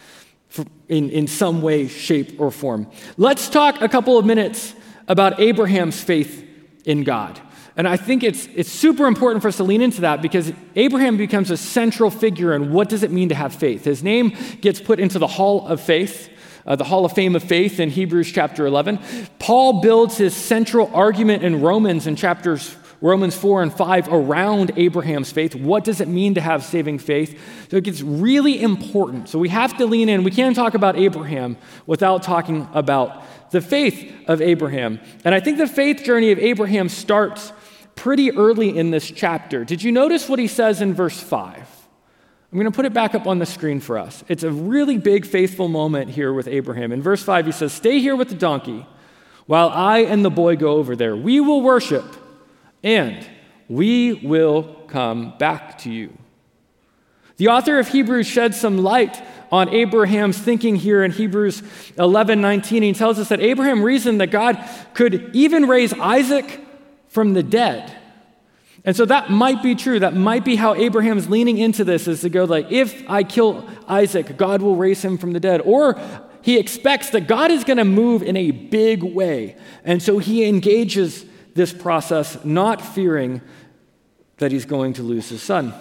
in, 0.90 1.12
in 1.12 1.28
some 1.28 1.62
way, 1.62 1.88
shape, 1.88 2.42
or 2.42 2.50
form. 2.50 2.90
Let's 3.16 3.48
talk 3.48 3.80
a 3.82 3.88
couple 3.88 4.18
of 4.18 4.26
minutes 4.26 4.74
about 5.08 5.40
Abraham's 5.40 6.02
faith 6.02 6.44
in 6.84 7.04
God. 7.04 7.40
And 7.78 7.88
I 7.88 7.96
think 7.96 8.24
it's, 8.24 8.48
it's 8.56 8.72
super 8.72 9.06
important 9.06 9.44
for 9.44 9.50
us 9.50 9.58
to 9.58 9.64
lean 9.64 9.84
into 9.84 10.02
that 10.02 10.22
because 10.24 10.52
Abraham 10.76 11.16
becomes 11.16 11.52
a 11.52 11.58
central 11.58 12.10
figure 12.10 12.56
in 12.56 12.74
what 12.74 12.90
does 12.90 13.04
it 13.04 13.12
mean 13.12 13.30
to 13.30 13.36
have 13.36 13.54
faith. 13.54 13.86
His 13.86 14.04
name 14.04 14.36
gets 14.62 14.82
put 14.82 15.00
into 15.00 15.20
the 15.20 15.28
hall 15.28 15.68
of 15.68 15.80
faith 15.80 16.30
uh, 16.66 16.76
the 16.76 16.84
Hall 16.84 17.06
of 17.06 17.14
Fame 17.14 17.36
of 17.36 17.44
Faith 17.44 17.80
in 17.80 17.90
Hebrews 17.90 18.32
chapter 18.32 18.66
11. 18.66 19.00
Paul 19.40 19.82
builds 19.82 20.18
his 20.18 20.36
central 20.36 20.90
argument 20.94 21.44
in 21.44 21.62
Romans 21.62 22.08
in 22.08 22.16
chapters 22.16 22.76
Romans 23.02 23.36
4 23.36 23.64
and 23.64 23.74
5 23.74 24.10
around 24.10 24.72
Abraham's 24.78 25.32
faith. 25.32 25.56
What 25.56 25.84
does 25.84 26.02
it 26.02 26.08
mean 26.08 26.36
to 26.36 26.42
have 26.42 26.64
saving 26.64 27.00
faith? 27.00 27.40
So 27.70 27.78
it 27.78 27.84
gets 27.84 28.02
really 28.02 28.62
important. 28.62 29.28
So 29.28 29.40
we 29.40 29.50
have 29.50 29.76
to 29.78 29.88
lean 29.88 30.08
in. 30.08 30.24
We 30.24 30.32
can't 30.32 30.56
talk 30.56 30.76
about 30.76 30.96
Abraham 30.96 31.58
without 31.88 32.22
talking 32.22 32.68
about 32.74 33.24
the 33.50 33.60
faith 33.60 34.14
of 34.28 34.40
Abraham. 34.40 35.00
And 35.26 35.34
I 35.34 35.40
think 35.40 35.58
the 35.58 35.68
faith 35.68 36.04
journey 36.04 36.32
of 36.32 36.38
Abraham 36.38 36.90
starts 36.90 37.52
pretty 37.96 38.32
early 38.32 38.78
in 38.78 38.92
this 38.92 39.10
chapter. 39.10 39.66
Did 39.66 39.82
you 39.82 39.92
notice 39.92 40.30
what 40.30 40.38
he 40.38 40.48
says 40.48 40.80
in 40.80 40.94
verse 40.94 41.20
5? 41.20 41.71
I'm 42.52 42.58
going 42.58 42.70
to 42.70 42.76
put 42.76 42.86
it 42.86 42.94
back 42.94 43.16
up 43.16 43.28
on 43.28 43.40
the 43.40 43.46
screen 43.46 43.80
for 43.80 43.98
us. 43.98 44.26
It's 44.28 44.44
a 44.44 44.52
really 44.52 44.98
big 44.98 45.26
faithful 45.26 45.70
moment 45.70 46.10
here 46.10 46.34
with 46.34 46.50
Abraham. 46.50 46.92
In 46.92 47.02
verse 47.02 47.24
5, 47.24 47.46
he 47.46 47.52
says, 47.54 47.72
Stay 47.72 48.00
here 48.00 48.16
with 48.16 48.28
the 48.28 48.36
donkey 48.36 48.86
while 49.46 49.70
I 49.70 50.00
and 50.00 50.26
the 50.26 50.30
boy 50.30 50.58
go 50.58 50.72
over 50.74 50.96
there. 50.96 51.16
We 51.16 51.40
will 51.40 51.62
worship 51.62 52.06
and 52.84 53.26
we 53.70 54.14
will 54.14 54.76
come 54.88 55.38
back 55.38 55.78
to 55.80 55.92
you. 55.92 56.18
The 57.38 57.48
author 57.48 57.80
of 57.80 57.88
Hebrews 57.88 58.28
sheds 58.28 58.60
some 58.60 58.80
light 58.80 59.22
on 59.50 59.70
Abraham's 59.70 60.38
thinking 60.38 60.76
here 60.76 61.04
in 61.04 61.12
Hebrews 61.12 61.64
11 61.98 62.42
19. 62.42 62.84
He 62.84 62.94
tells 62.94 63.18
us 63.18 63.30
that 63.30 63.40
Abraham 63.40 63.82
reasoned 63.82 64.20
that 64.20 64.28
God 64.28 64.64
could 64.94 65.34
even 65.34 65.68
raise 65.68 65.94
Isaac 65.94 66.60
from 67.08 67.34
the 67.34 67.44
dead. 67.44 67.98
And 68.84 68.96
so 68.96 69.06
that 69.06 69.30
might 69.30 69.62
be 69.62 69.76
true. 69.76 70.00
That 70.00 70.16
might 70.16 70.44
be 70.44 70.56
how 70.56 70.74
Abraham's 70.74 71.30
leaning 71.30 71.58
into 71.58 71.84
this 71.84 72.08
is 72.08 72.22
to 72.22 72.30
go 72.30 72.46
like, 72.46 72.72
if 72.72 73.08
I 73.10 73.24
kill 73.24 73.68
Isaac, 73.88 74.38
God 74.38 74.62
will 74.62 74.76
raise 74.76 75.04
him 75.04 75.18
from 75.18 75.34
the 75.34 75.40
dead. 75.40 75.62
Or 75.62 76.00
he 76.42 76.58
expects 76.58 77.12
that 77.12 77.28
God 77.28 77.52
is 77.52 77.64
going 77.64 77.78
to 77.78 77.86
move 77.86 78.24
in 78.24 78.36
a 78.36 78.50
big 78.52 79.04
way. 79.04 79.56
And 79.84 80.02
so 80.02 80.18
he 80.18 80.46
engages 80.46 81.26
this 81.54 81.72
process, 81.74 82.44
not 82.44 82.82
fearing 82.82 83.42
that 84.38 84.52
he's 84.52 84.66
going 84.66 84.94
to 84.94 85.04
lose 85.04 85.30
his 85.30 85.44
son. 85.44 85.74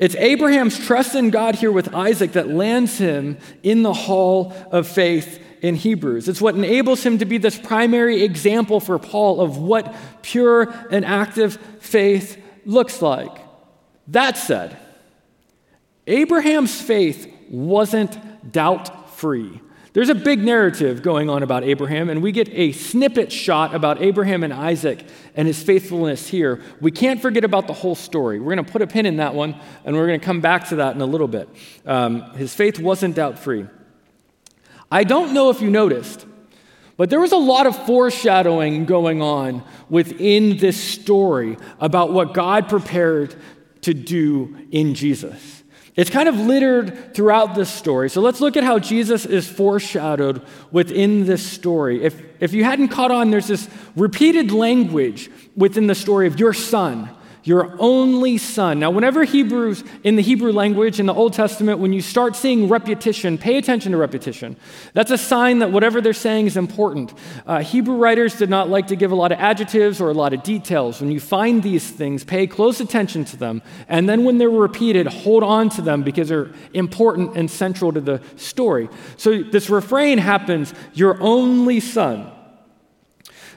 It's 0.00 0.16
Abraham's 0.16 0.84
trust 0.84 1.14
in 1.14 1.30
God 1.30 1.56
here 1.56 1.72
with 1.72 1.94
Isaac 1.94 2.32
that 2.32 2.48
lands 2.48 2.98
him 2.98 3.38
in 3.62 3.82
the 3.82 3.92
hall 3.92 4.52
of 4.72 4.88
faith 4.88 5.44
in 5.62 5.74
Hebrews. 5.74 6.28
It's 6.28 6.40
what 6.40 6.54
enables 6.54 7.04
him 7.04 7.18
to 7.18 7.24
be 7.24 7.38
this 7.38 7.58
primary 7.58 8.22
example 8.22 8.80
for 8.80 8.98
Paul 8.98 9.40
of 9.40 9.58
what 9.58 9.94
pure 10.22 10.72
and 10.90 11.04
active 11.04 11.56
faith 11.80 12.42
looks 12.64 13.02
like. 13.02 13.36
That 14.08 14.36
said, 14.36 14.76
Abraham's 16.06 16.80
faith 16.80 17.32
wasn't 17.50 18.52
doubt 18.52 19.10
free. 19.10 19.60
There's 19.94 20.10
a 20.10 20.14
big 20.14 20.44
narrative 20.44 21.02
going 21.02 21.28
on 21.28 21.42
about 21.42 21.64
Abraham, 21.64 22.08
and 22.08 22.22
we 22.22 22.30
get 22.30 22.48
a 22.50 22.72
snippet 22.72 23.32
shot 23.32 23.74
about 23.74 24.00
Abraham 24.00 24.44
and 24.44 24.52
Isaac 24.52 25.04
and 25.34 25.48
his 25.48 25.62
faithfulness 25.62 26.28
here. 26.28 26.62
We 26.80 26.92
can't 26.92 27.20
forget 27.20 27.42
about 27.42 27.66
the 27.66 27.72
whole 27.72 27.94
story. 27.94 28.38
We're 28.38 28.54
going 28.54 28.64
to 28.64 28.72
put 28.72 28.82
a 28.82 28.86
pin 28.86 29.06
in 29.06 29.16
that 29.16 29.34
one, 29.34 29.56
and 29.84 29.96
we're 29.96 30.06
going 30.06 30.20
to 30.20 30.24
come 30.24 30.40
back 30.40 30.68
to 30.68 30.76
that 30.76 30.94
in 30.94 31.00
a 31.00 31.06
little 31.06 31.26
bit. 31.26 31.48
Um, 31.84 32.22
his 32.34 32.54
faith 32.54 32.78
wasn't 32.78 33.16
doubt 33.16 33.38
free. 33.38 33.66
I 34.90 35.04
don't 35.04 35.34
know 35.34 35.50
if 35.50 35.60
you 35.60 35.70
noticed, 35.70 36.26
but 36.96 37.10
there 37.10 37.20
was 37.20 37.32
a 37.32 37.36
lot 37.36 37.66
of 37.66 37.86
foreshadowing 37.86 38.86
going 38.86 39.22
on 39.22 39.62
within 39.88 40.56
this 40.56 40.82
story 40.82 41.56
about 41.80 42.12
what 42.12 42.34
God 42.34 42.68
prepared 42.68 43.34
to 43.82 43.94
do 43.94 44.56
in 44.70 44.94
Jesus. 44.94 45.62
It's 45.94 46.10
kind 46.10 46.28
of 46.28 46.36
littered 46.36 47.14
throughout 47.14 47.56
this 47.56 47.68
story. 47.68 48.08
So 48.08 48.20
let's 48.20 48.40
look 48.40 48.56
at 48.56 48.62
how 48.62 48.78
Jesus 48.78 49.26
is 49.26 49.48
foreshadowed 49.48 50.42
within 50.70 51.26
this 51.26 51.44
story. 51.44 52.04
If, 52.04 52.22
if 52.40 52.52
you 52.52 52.62
hadn't 52.62 52.88
caught 52.88 53.10
on, 53.10 53.30
there's 53.30 53.48
this 53.48 53.68
repeated 53.96 54.52
language 54.52 55.28
within 55.56 55.88
the 55.88 55.96
story 55.96 56.28
of 56.28 56.38
your 56.38 56.52
son 56.52 57.10
your 57.48 57.74
only 57.78 58.36
son. 58.36 58.78
Now, 58.78 58.90
whenever 58.90 59.24
Hebrews, 59.24 59.82
in 60.04 60.16
the 60.16 60.22
Hebrew 60.22 60.52
language, 60.52 61.00
in 61.00 61.06
the 61.06 61.14
Old 61.14 61.32
Testament, 61.32 61.78
when 61.78 61.94
you 61.94 62.02
start 62.02 62.36
seeing 62.36 62.68
repetition, 62.68 63.38
pay 63.38 63.56
attention 63.56 63.92
to 63.92 63.98
repetition. 63.98 64.54
That's 64.92 65.10
a 65.10 65.16
sign 65.16 65.60
that 65.60 65.72
whatever 65.72 66.02
they're 66.02 66.12
saying 66.12 66.46
is 66.46 66.58
important. 66.58 67.14
Uh, 67.46 67.60
Hebrew 67.60 67.96
writers 67.96 68.34
did 68.34 68.50
not 68.50 68.68
like 68.68 68.88
to 68.88 68.96
give 68.96 69.12
a 69.12 69.14
lot 69.14 69.32
of 69.32 69.38
adjectives 69.38 69.98
or 69.98 70.10
a 70.10 70.12
lot 70.12 70.34
of 70.34 70.42
details. 70.42 71.00
When 71.00 71.10
you 71.10 71.20
find 71.20 71.62
these 71.62 71.90
things, 71.90 72.22
pay 72.22 72.46
close 72.46 72.80
attention 72.80 73.24
to 73.24 73.38
them. 73.38 73.62
And 73.88 74.06
then 74.06 74.24
when 74.24 74.36
they're 74.36 74.50
repeated, 74.50 75.06
hold 75.06 75.42
on 75.42 75.70
to 75.70 75.80
them 75.80 76.02
because 76.02 76.28
they're 76.28 76.50
important 76.74 77.34
and 77.34 77.50
central 77.50 77.94
to 77.94 78.00
the 78.02 78.20
story. 78.36 78.90
So 79.16 79.42
this 79.42 79.70
refrain 79.70 80.18
happens, 80.18 80.74
your 80.92 81.18
only 81.22 81.80
son. 81.80 82.30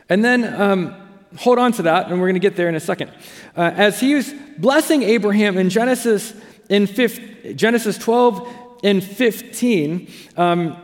And 0.07 0.23
then, 0.23 0.45
um, 0.45 1.00
hold 1.37 1.59
on 1.59 1.71
to 1.73 1.83
that, 1.83 2.07
and 2.09 2.19
we're 2.19 2.27
going 2.27 2.35
to 2.35 2.39
get 2.39 2.55
there 2.55 2.69
in 2.69 2.75
a 2.75 2.79
second. 2.79 3.11
Uh, 3.55 3.71
as 3.75 3.99
he 3.99 4.15
was 4.15 4.33
blessing 4.57 5.03
Abraham 5.03 5.57
in 5.57 5.69
Genesis, 5.69 6.33
in 6.69 6.87
15, 6.87 7.57
Genesis 7.57 7.97
12 7.97 8.79
and 8.83 9.03
15, 9.03 10.11
um, 10.37 10.77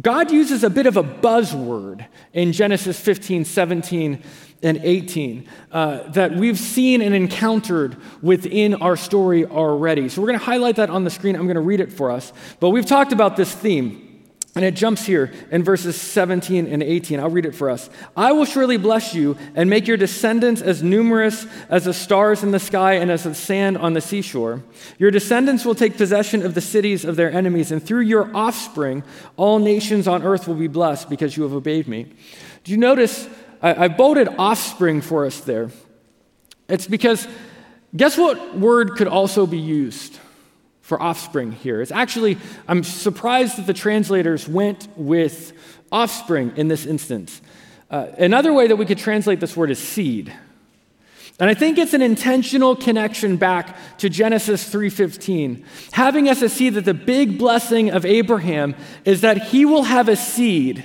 God 0.00 0.30
uses 0.30 0.64
a 0.64 0.70
bit 0.70 0.86
of 0.86 0.96
a 0.96 1.02
buzzword 1.02 2.06
in 2.32 2.52
Genesis 2.52 2.98
15, 2.98 3.44
17, 3.44 4.22
and 4.62 4.78
18 4.82 5.48
uh, 5.72 6.08
that 6.10 6.34
we've 6.34 6.58
seen 6.58 7.02
and 7.02 7.14
encountered 7.14 7.96
within 8.22 8.74
our 8.76 8.96
story 8.96 9.44
already. 9.44 10.08
So 10.08 10.22
we're 10.22 10.28
going 10.28 10.38
to 10.38 10.44
highlight 10.44 10.76
that 10.76 10.88
on 10.88 11.04
the 11.04 11.10
screen. 11.10 11.34
I'm 11.34 11.44
going 11.44 11.56
to 11.56 11.60
read 11.60 11.80
it 11.80 11.92
for 11.92 12.10
us. 12.10 12.32
But 12.60 12.70
we've 12.70 12.86
talked 12.86 13.12
about 13.12 13.36
this 13.36 13.52
theme. 13.52 14.11
And 14.54 14.66
it 14.66 14.74
jumps 14.74 15.06
here 15.06 15.32
in 15.50 15.64
verses 15.64 15.98
17 15.98 16.66
and 16.66 16.82
18. 16.82 17.18
I'll 17.18 17.30
read 17.30 17.46
it 17.46 17.54
for 17.54 17.70
us. 17.70 17.88
I 18.14 18.32
will 18.32 18.44
surely 18.44 18.76
bless 18.76 19.14
you 19.14 19.38
and 19.54 19.70
make 19.70 19.86
your 19.86 19.96
descendants 19.96 20.60
as 20.60 20.82
numerous 20.82 21.46
as 21.70 21.86
the 21.86 21.94
stars 21.94 22.42
in 22.42 22.50
the 22.50 22.58
sky 22.58 22.94
and 22.94 23.10
as 23.10 23.24
the 23.24 23.34
sand 23.34 23.78
on 23.78 23.94
the 23.94 24.02
seashore. 24.02 24.62
Your 24.98 25.10
descendants 25.10 25.64
will 25.64 25.74
take 25.74 25.96
possession 25.96 26.44
of 26.44 26.52
the 26.52 26.60
cities 26.60 27.06
of 27.06 27.16
their 27.16 27.32
enemies, 27.32 27.72
and 27.72 27.82
through 27.82 28.00
your 28.00 28.34
offspring, 28.36 29.04
all 29.38 29.58
nations 29.58 30.06
on 30.06 30.22
earth 30.22 30.46
will 30.46 30.54
be 30.54 30.68
blessed 30.68 31.08
because 31.08 31.34
you 31.34 31.44
have 31.44 31.54
obeyed 31.54 31.88
me. 31.88 32.12
Do 32.64 32.72
you 32.72 32.78
notice? 32.78 33.26
I, 33.62 33.84
I 33.84 33.88
bolded 33.88 34.28
offspring 34.38 35.00
for 35.00 35.24
us 35.24 35.40
there. 35.40 35.70
It's 36.68 36.86
because 36.86 37.26
guess 37.96 38.18
what 38.18 38.58
word 38.58 38.96
could 38.96 39.08
also 39.08 39.46
be 39.46 39.58
used? 39.58 40.18
For 40.82 41.00
offspring 41.00 41.52
here. 41.52 41.80
It's 41.80 41.92
actually, 41.92 42.36
I'm 42.68 42.84
surprised 42.84 43.56
that 43.56 43.66
the 43.66 43.72
translators 43.72 44.46
went 44.46 44.88
with 44.96 45.52
offspring 45.90 46.52
in 46.56 46.68
this 46.68 46.84
instance. 46.84 47.40
Uh, 47.90 48.08
another 48.18 48.52
way 48.52 48.66
that 48.66 48.76
we 48.76 48.84
could 48.84 48.98
translate 48.98 49.40
this 49.40 49.56
word 49.56 49.70
is 49.70 49.78
seed. 49.78 50.32
And 51.38 51.48
I 51.48 51.54
think 51.54 51.78
it's 51.78 51.94
an 51.94 52.02
intentional 52.02 52.76
connection 52.76 53.36
back 53.36 53.76
to 53.98 54.08
Genesis 54.08 54.68
3:15, 54.68 55.64
having 55.92 56.28
us 56.28 56.40
to 56.40 56.48
see 56.48 56.68
that 56.70 56.84
the 56.84 56.94
big 56.94 57.38
blessing 57.38 57.90
of 57.90 58.04
Abraham 58.04 58.74
is 59.04 59.22
that 59.22 59.48
he 59.48 59.64
will 59.64 59.84
have 59.84 60.08
a 60.08 60.16
seed 60.16 60.84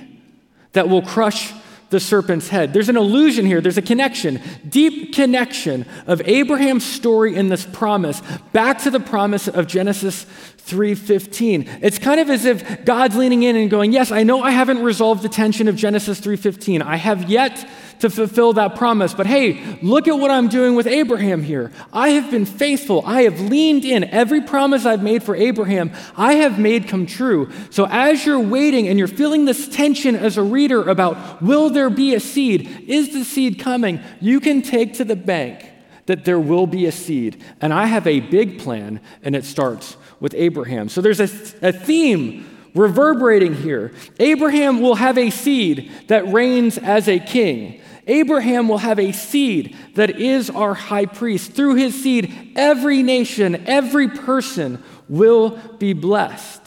that 0.72 0.88
will 0.88 1.02
crush 1.02 1.52
the 1.90 2.00
serpent's 2.00 2.48
head. 2.48 2.72
There's 2.72 2.88
an 2.88 2.96
illusion 2.96 3.46
here, 3.46 3.60
there's 3.60 3.78
a 3.78 3.82
connection, 3.82 4.42
deep 4.68 5.14
connection 5.14 5.86
of 6.06 6.20
Abraham's 6.26 6.84
story 6.84 7.34
in 7.34 7.48
this 7.48 7.66
promise 7.66 8.20
back 8.52 8.78
to 8.82 8.90
the 8.90 9.00
promise 9.00 9.48
of 9.48 9.66
Genesis 9.66 10.26
3:15. 10.58 11.66
It's 11.80 11.98
kind 11.98 12.20
of 12.20 12.28
as 12.28 12.44
if 12.44 12.84
God's 12.84 13.16
leaning 13.16 13.42
in 13.42 13.56
and 13.56 13.70
going, 13.70 13.92
"Yes, 13.92 14.12
I 14.12 14.22
know 14.22 14.42
I 14.42 14.50
haven't 14.50 14.82
resolved 14.82 15.22
the 15.22 15.28
tension 15.28 15.66
of 15.66 15.76
Genesis 15.76 16.20
3:15. 16.20 16.82
I 16.82 16.96
have 16.96 17.30
yet 17.30 17.66
to 18.00 18.10
fulfill 18.10 18.52
that 18.54 18.76
promise. 18.76 19.14
But 19.14 19.26
hey, 19.26 19.78
look 19.82 20.08
at 20.08 20.18
what 20.18 20.30
I'm 20.30 20.48
doing 20.48 20.74
with 20.74 20.86
Abraham 20.86 21.42
here. 21.42 21.72
I 21.92 22.10
have 22.10 22.30
been 22.30 22.46
faithful. 22.46 23.02
I 23.04 23.22
have 23.22 23.40
leaned 23.40 23.84
in. 23.84 24.04
Every 24.04 24.40
promise 24.40 24.86
I've 24.86 25.02
made 25.02 25.22
for 25.22 25.34
Abraham, 25.34 25.92
I 26.16 26.34
have 26.34 26.58
made 26.58 26.88
come 26.88 27.06
true. 27.06 27.50
So 27.70 27.86
as 27.90 28.24
you're 28.24 28.40
waiting 28.40 28.88
and 28.88 28.98
you're 28.98 29.08
feeling 29.08 29.44
this 29.44 29.68
tension 29.68 30.16
as 30.16 30.36
a 30.36 30.42
reader 30.42 30.88
about 30.88 31.42
will 31.42 31.70
there 31.70 31.90
be 31.90 32.14
a 32.14 32.20
seed? 32.20 32.84
Is 32.86 33.12
the 33.12 33.24
seed 33.24 33.58
coming? 33.58 34.00
You 34.20 34.40
can 34.40 34.62
take 34.62 34.94
to 34.94 35.04
the 35.04 35.16
bank 35.16 35.70
that 36.06 36.24
there 36.24 36.40
will 36.40 36.66
be 36.66 36.86
a 36.86 36.92
seed. 36.92 37.42
And 37.60 37.72
I 37.72 37.84
have 37.84 38.06
a 38.06 38.20
big 38.20 38.58
plan, 38.58 39.00
and 39.22 39.36
it 39.36 39.44
starts 39.44 39.96
with 40.20 40.34
Abraham. 40.34 40.88
So 40.88 41.02
there's 41.02 41.20
a, 41.20 41.28
a 41.60 41.70
theme 41.70 42.48
reverberating 42.74 43.54
here. 43.54 43.92
Abraham 44.18 44.80
will 44.80 44.94
have 44.94 45.18
a 45.18 45.30
seed 45.30 45.90
that 46.08 46.26
reigns 46.32 46.78
as 46.78 47.08
a 47.08 47.18
king. 47.18 47.77
Abraham 48.08 48.68
will 48.68 48.78
have 48.78 48.98
a 48.98 49.12
seed 49.12 49.76
that 49.94 50.18
is 50.18 50.48
our 50.48 50.72
high 50.74 51.06
priest. 51.06 51.52
Through 51.52 51.74
his 51.74 52.02
seed, 52.02 52.52
every 52.56 53.02
nation, 53.02 53.66
every 53.66 54.08
person 54.08 54.82
will 55.08 55.58
be 55.78 55.92
blessed. 55.92 56.62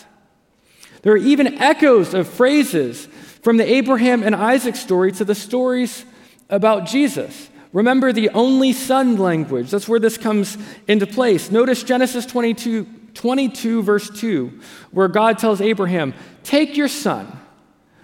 There 1.01 1.13
are 1.13 1.17
even 1.17 1.59
echoes 1.59 2.13
of 2.13 2.27
phrases 2.27 3.07
from 3.41 3.57
the 3.57 3.65
Abraham 3.65 4.21
and 4.21 4.35
Isaac 4.35 4.75
story 4.75 5.11
to 5.13 5.25
the 5.25 5.33
stories 5.33 6.05
about 6.47 6.85
Jesus. 6.85 7.49
Remember 7.73 8.13
the 8.13 8.29
only 8.29 8.71
son 8.71 9.17
language. 9.17 9.71
That's 9.71 9.87
where 9.87 9.99
this 9.99 10.17
comes 10.17 10.57
into 10.87 11.07
place. 11.07 11.49
Notice 11.49 11.81
Genesis 11.81 12.25
22, 12.27 12.85
22, 13.15 13.81
verse 13.81 14.09
2, 14.19 14.59
where 14.91 15.07
God 15.07 15.39
tells 15.39 15.59
Abraham, 15.59 16.13
Take 16.43 16.77
your 16.77 16.89
son, 16.89 17.39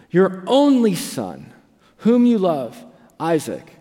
your 0.10 0.44
only 0.48 0.96
son, 0.96 1.54
whom 1.98 2.26
you 2.26 2.40
love 2.40 2.84
Isaac. 3.20 3.78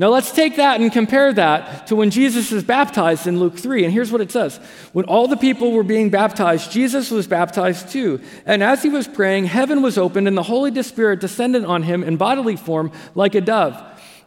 Now 0.00 0.08
let's 0.08 0.32
take 0.32 0.56
that 0.56 0.80
and 0.80 0.90
compare 0.90 1.30
that 1.34 1.88
to 1.88 1.96
when 1.96 2.10
Jesus 2.10 2.52
is 2.52 2.64
baptized 2.64 3.26
in 3.26 3.38
Luke 3.38 3.58
3. 3.58 3.84
And 3.84 3.92
here's 3.92 4.10
what 4.10 4.22
it 4.22 4.32
says 4.32 4.56
When 4.94 5.04
all 5.04 5.28
the 5.28 5.36
people 5.36 5.72
were 5.72 5.82
being 5.82 6.08
baptized, 6.08 6.72
Jesus 6.72 7.10
was 7.10 7.26
baptized 7.26 7.90
too. 7.90 8.18
And 8.46 8.62
as 8.62 8.82
he 8.82 8.88
was 8.88 9.06
praying, 9.06 9.46
heaven 9.46 9.82
was 9.82 9.98
opened, 9.98 10.26
and 10.26 10.38
the 10.38 10.42
Holy 10.42 10.82
Spirit 10.82 11.20
descended 11.20 11.66
on 11.66 11.82
him 11.82 12.02
in 12.02 12.16
bodily 12.16 12.56
form 12.56 12.92
like 13.14 13.34
a 13.34 13.42
dove. 13.42 13.78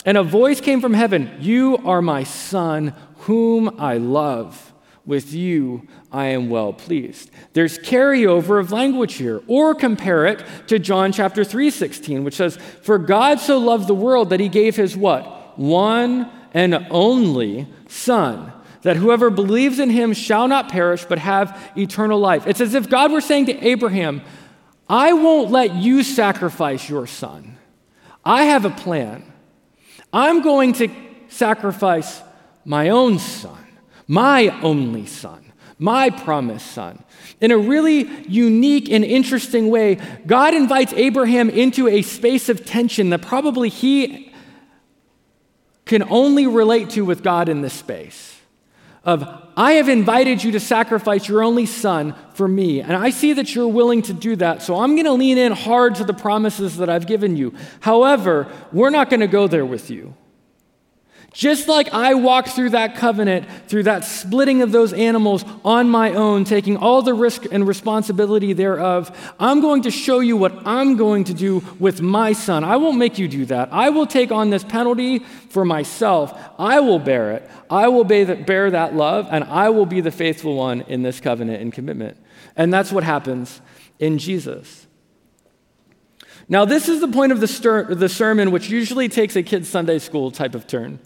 And 0.05 0.15
a 0.15 0.23
voice 0.23 0.61
came 0.61 0.79
from 0.79 0.93
heaven 0.93 1.31
You 1.39 1.79
are 1.85 2.03
my 2.03 2.23
son, 2.23 2.93
whom 3.21 3.79
I 3.79 3.97
love. 3.97 4.72
With 5.05 5.33
you 5.33 5.85
I 6.11 6.27
am 6.27 6.49
well 6.49 6.71
pleased. 6.71 7.29
There's 7.53 7.77
carryover 7.77 8.59
of 8.59 8.71
language 8.71 9.15
here. 9.15 9.41
Or 9.47 9.75
compare 9.75 10.25
it 10.25 10.43
to 10.67 10.79
John 10.79 11.11
chapter 11.11 11.43
3, 11.43 11.69
16, 11.69 12.23
which 12.23 12.35
says, 12.35 12.57
For 12.83 12.97
God 12.97 13.39
so 13.39 13.57
loved 13.57 13.87
the 13.87 13.93
world 13.93 14.29
that 14.29 14.39
he 14.39 14.47
gave 14.47 14.75
his 14.75 14.95
what? 14.95 15.57
One 15.59 16.31
and 16.53 16.87
only 16.89 17.67
Son, 17.87 18.51
that 18.81 18.97
whoever 18.97 19.29
believes 19.29 19.79
in 19.79 19.89
him 19.89 20.13
shall 20.13 20.47
not 20.47 20.69
perish, 20.69 21.05
but 21.05 21.19
have 21.19 21.71
eternal 21.77 22.19
life. 22.19 22.47
It's 22.47 22.61
as 22.61 22.73
if 22.73 22.89
God 22.89 23.11
were 23.11 23.21
saying 23.21 23.45
to 23.47 23.67
Abraham, 23.67 24.21
I 24.89 25.13
won't 25.13 25.51
let 25.51 25.75
you 25.75 26.03
sacrifice 26.03 26.89
your 26.89 27.07
son. 27.07 27.57
I 28.25 28.43
have 28.45 28.65
a 28.65 28.69
plan. 28.69 29.31
I'm 30.11 30.41
going 30.41 30.73
to 30.73 30.89
sacrifice 31.27 32.21
my 32.65 32.89
own 32.89 33.19
son 33.19 33.62
my 34.07 34.49
only 34.61 35.05
son, 35.05 35.51
my 35.77 36.09
promised 36.09 36.71
son. 36.71 37.03
In 37.41 37.51
a 37.51 37.57
really 37.57 38.07
unique 38.27 38.89
and 38.89 39.03
interesting 39.03 39.69
way, 39.69 39.97
God 40.25 40.53
invites 40.53 40.93
Abraham 40.93 41.49
into 41.49 41.87
a 41.87 42.01
space 42.01 42.49
of 42.49 42.65
tension 42.65 43.09
that 43.09 43.21
probably 43.21 43.69
he 43.69 44.33
can 45.85 46.03
only 46.03 46.47
relate 46.47 46.91
to 46.91 47.03
with 47.03 47.23
God 47.23 47.49
in 47.49 47.61
this 47.61 47.73
space 47.73 48.33
of 49.03 49.27
I 49.55 49.73
have 49.73 49.89
invited 49.89 50.43
you 50.43 50.51
to 50.53 50.59
sacrifice 50.59 51.27
your 51.27 51.43
only 51.43 51.65
son 51.65 52.15
for 52.33 52.47
me, 52.47 52.81
and 52.81 52.93
I 52.93 53.09
see 53.09 53.33
that 53.33 53.53
you're 53.53 53.67
willing 53.67 54.01
to 54.03 54.13
do 54.13 54.35
that, 54.37 54.61
so 54.61 54.79
I'm 54.79 54.95
going 54.95 55.05
to 55.05 55.13
lean 55.13 55.37
in 55.37 55.51
hard 55.51 55.95
to 55.95 56.03
the 56.03 56.13
promises 56.13 56.77
that 56.77 56.89
I've 56.89 57.05
given 57.05 57.35
you. 57.35 57.53
However, 57.81 58.51
we're 58.71 58.89
not 58.89 59.09
going 59.09 59.19
to 59.19 59.27
go 59.27 59.47
there 59.47 59.65
with 59.65 59.89
you. 59.89 60.15
Just 61.33 61.67
like 61.67 61.91
I 61.91 62.13
walked 62.13 62.49
through 62.49 62.69
that 62.69 62.95
covenant, 62.95 63.47
through 63.67 63.83
that 63.83 64.05
splitting 64.05 64.61
of 64.61 64.71
those 64.71 64.93
animals 64.93 65.43
on 65.65 65.89
my 65.89 66.13
own, 66.13 66.43
taking 66.43 66.77
all 66.77 67.01
the 67.01 67.15
risk 67.15 67.45
and 67.51 67.67
responsibility 67.67 68.53
thereof, 68.53 69.33
I'm 69.39 69.59
going 69.59 69.81
to 69.81 69.91
show 69.91 70.19
you 70.19 70.37
what 70.37 70.53
I'm 70.63 70.95
going 70.95 71.23
to 71.23 71.33
do 71.33 71.63
with 71.79 72.03
my 72.03 72.33
son. 72.33 72.63
I 72.63 72.77
won't 72.77 72.99
make 72.99 73.17
you 73.17 73.27
do 73.27 73.45
that. 73.47 73.69
I 73.71 73.89
will 73.89 74.05
take 74.05 74.31
on 74.31 74.51
this 74.51 74.63
penalty 74.63 75.19
for 75.49 75.65
myself. 75.65 76.39
I 76.59 76.79
will 76.81 76.99
bear 76.99 77.31
it. 77.31 77.49
I 77.67 77.87
will 77.87 78.03
bear 78.03 78.69
that 78.69 78.93
love, 78.93 79.27
and 79.31 79.43
I 79.45 79.69
will 79.69 79.87
be 79.87 80.01
the 80.01 80.11
faithful 80.11 80.55
one 80.55 80.81
in 80.81 81.01
this 81.01 81.19
covenant 81.19 81.63
and 81.63 81.73
commitment. 81.73 82.15
And 82.55 82.71
that's 82.71 82.91
what 82.91 83.03
happens 83.03 83.59
in 83.97 84.19
Jesus. 84.19 84.85
Now, 86.47 86.65
this 86.65 86.87
is 86.87 87.01
the 87.01 87.07
point 87.07 87.31
of 87.31 87.39
the, 87.39 87.87
the 87.89 88.09
sermon, 88.09 88.51
which 88.51 88.69
usually 88.69 89.09
takes 89.09 89.35
a 89.35 89.41
kid's 89.41 89.67
Sunday 89.67 89.97
school 89.97 90.29
type 90.29 90.53
of 90.53 90.67
turn. 90.67 90.99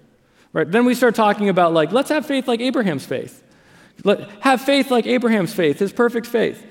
Right? 0.54 0.70
Then 0.70 0.86
we 0.86 0.96
start 0.96 1.16
talking 1.16 1.50
about, 1.50 1.74
like, 1.74 1.92
let's 1.92 2.10
have 2.10 2.26
faith 2.26 2.48
like 2.48 2.62
Abraham's 2.62 3.06
faith. 3.06 3.44
Let, 4.04 4.30
have 4.42 4.62
faith 4.62 4.92
like 4.92 5.06
Abraham's 5.06 5.54
faith, 5.54 5.80
his 5.80 5.92
perfect 5.92 6.28
faith. 6.28 6.66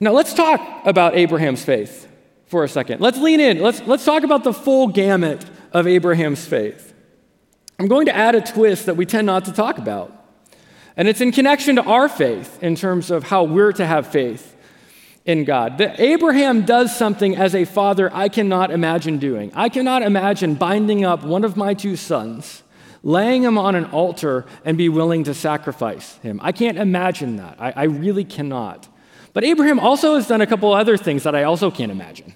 Now, 0.00 0.12
let's 0.12 0.34
talk 0.34 0.60
about 0.84 1.14
Abraham's 1.14 1.64
faith 1.64 2.08
for 2.46 2.64
a 2.64 2.68
second. 2.68 3.00
Let's 3.00 3.18
lean 3.18 3.40
in. 3.40 3.60
Let's, 3.60 3.80
let's 3.86 4.04
talk 4.04 4.24
about 4.24 4.44
the 4.44 4.52
full 4.52 4.88
gamut 4.88 5.44
of 5.72 5.86
Abraham's 5.86 6.44
faith. 6.44 6.94
I'm 7.78 7.88
going 7.88 8.06
to 8.06 8.16
add 8.16 8.34
a 8.34 8.40
twist 8.40 8.86
that 8.86 8.96
we 8.96 9.06
tend 9.06 9.26
not 9.26 9.44
to 9.46 9.52
talk 9.52 9.78
about. 9.78 10.12
And 10.96 11.08
it's 11.08 11.20
in 11.20 11.32
connection 11.32 11.76
to 11.76 11.82
our 11.82 12.08
faith 12.08 12.62
in 12.62 12.74
terms 12.74 13.10
of 13.10 13.24
how 13.24 13.44
we're 13.44 13.72
to 13.72 13.86
have 13.86 14.06
faith 14.06 14.55
in 15.26 15.44
God. 15.44 15.78
That 15.78 16.00
Abraham 16.00 16.64
does 16.64 16.96
something 16.96 17.36
as 17.36 17.54
a 17.54 17.64
father 17.64 18.10
I 18.14 18.28
cannot 18.28 18.70
imagine 18.70 19.18
doing. 19.18 19.52
I 19.54 19.68
cannot 19.68 20.02
imagine 20.02 20.54
binding 20.54 21.04
up 21.04 21.24
one 21.24 21.44
of 21.44 21.56
my 21.56 21.74
two 21.74 21.96
sons, 21.96 22.62
laying 23.02 23.42
him 23.42 23.58
on 23.58 23.74
an 23.74 23.86
altar, 23.86 24.46
and 24.64 24.78
be 24.78 24.88
willing 24.88 25.24
to 25.24 25.34
sacrifice 25.34 26.16
him. 26.18 26.40
I 26.42 26.52
can't 26.52 26.78
imagine 26.78 27.36
that. 27.36 27.56
I, 27.58 27.72
I 27.72 27.84
really 27.84 28.24
cannot. 28.24 28.88
But 29.32 29.44
Abraham 29.44 29.80
also 29.80 30.14
has 30.14 30.28
done 30.28 30.40
a 30.40 30.46
couple 30.46 30.72
other 30.72 30.96
things 30.96 31.24
that 31.24 31.34
I 31.34 31.42
also 31.42 31.70
can't 31.70 31.92
imagine. 31.92 32.32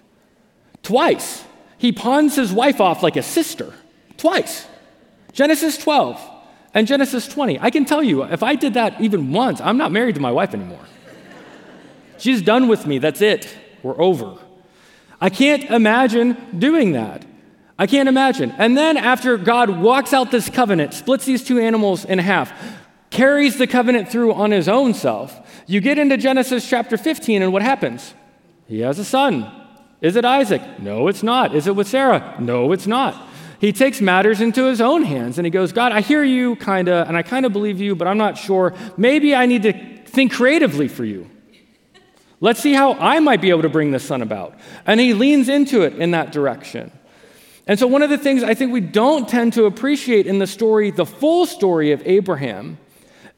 Twice, 0.82 1.44
he 1.78 1.92
pawns 1.92 2.34
his 2.34 2.52
wife 2.52 2.80
off 2.80 3.02
like 3.02 3.16
a 3.16 3.22
sister. 3.22 3.72
Twice. 4.16 4.66
Genesis 5.32 5.78
12 5.78 6.20
and 6.74 6.86
Genesis 6.86 7.28
20. 7.28 7.60
I 7.60 7.70
can 7.70 7.84
tell 7.84 8.02
you, 8.02 8.24
if 8.24 8.42
I 8.42 8.56
did 8.56 8.74
that 8.74 9.00
even 9.00 9.32
once, 9.32 9.60
I'm 9.60 9.78
not 9.78 9.92
married 9.92 10.16
to 10.16 10.20
my 10.20 10.32
wife 10.32 10.54
anymore. 10.54 10.84
She's 12.20 12.42
done 12.42 12.68
with 12.68 12.86
me. 12.86 12.98
That's 12.98 13.20
it. 13.20 13.52
We're 13.82 14.00
over. 14.00 14.38
I 15.20 15.30
can't 15.30 15.64
imagine 15.70 16.36
doing 16.58 16.92
that. 16.92 17.24
I 17.78 17.86
can't 17.86 18.08
imagine. 18.08 18.52
And 18.58 18.76
then, 18.76 18.96
after 18.96 19.38
God 19.38 19.80
walks 19.80 20.12
out 20.12 20.30
this 20.30 20.50
covenant, 20.50 20.92
splits 20.92 21.24
these 21.24 21.42
two 21.42 21.58
animals 21.58 22.04
in 22.04 22.18
half, 22.18 22.52
carries 23.08 23.56
the 23.56 23.66
covenant 23.66 24.10
through 24.10 24.34
on 24.34 24.50
his 24.50 24.68
own 24.68 24.92
self, 24.92 25.34
you 25.66 25.80
get 25.80 25.98
into 25.98 26.16
Genesis 26.16 26.68
chapter 26.68 26.96
15, 26.96 27.42
and 27.42 27.52
what 27.52 27.62
happens? 27.62 28.14
He 28.66 28.80
has 28.80 28.98
a 28.98 29.04
son. 29.04 29.50
Is 30.00 30.16
it 30.16 30.24
Isaac? 30.24 30.62
No, 30.78 31.08
it's 31.08 31.22
not. 31.22 31.54
Is 31.54 31.66
it 31.66 31.74
with 31.74 31.88
Sarah? 31.88 32.36
No, 32.38 32.72
it's 32.72 32.86
not. 32.86 33.28
He 33.60 33.72
takes 33.72 34.00
matters 34.00 34.40
into 34.40 34.64
his 34.64 34.80
own 34.80 35.02
hands 35.02 35.38
and 35.38 35.44
he 35.44 35.50
goes, 35.50 35.72
God, 35.72 35.92
I 35.92 36.00
hear 36.00 36.24
you, 36.24 36.56
kind 36.56 36.88
of, 36.88 37.06
and 37.06 37.16
I 37.16 37.22
kind 37.22 37.44
of 37.44 37.52
believe 37.52 37.78
you, 37.78 37.94
but 37.94 38.08
I'm 38.08 38.16
not 38.16 38.38
sure. 38.38 38.74
Maybe 38.96 39.34
I 39.34 39.44
need 39.44 39.62
to 39.64 39.72
think 40.06 40.32
creatively 40.32 40.88
for 40.88 41.04
you. 41.04 41.28
Let's 42.40 42.60
see 42.60 42.72
how 42.72 42.94
I 42.94 43.20
might 43.20 43.42
be 43.42 43.50
able 43.50 43.62
to 43.62 43.68
bring 43.68 43.90
this 43.90 44.04
son 44.04 44.22
about. 44.22 44.58
And 44.86 44.98
he 44.98 45.12
leans 45.12 45.48
into 45.48 45.82
it 45.82 45.94
in 45.94 46.12
that 46.12 46.32
direction. 46.32 46.90
And 47.66 47.78
so, 47.78 47.86
one 47.86 48.02
of 48.02 48.10
the 48.10 48.18
things 48.18 48.42
I 48.42 48.54
think 48.54 48.72
we 48.72 48.80
don't 48.80 49.28
tend 49.28 49.52
to 49.52 49.66
appreciate 49.66 50.26
in 50.26 50.38
the 50.38 50.46
story, 50.46 50.90
the 50.90 51.06
full 51.06 51.46
story 51.46 51.92
of 51.92 52.02
Abraham, 52.06 52.78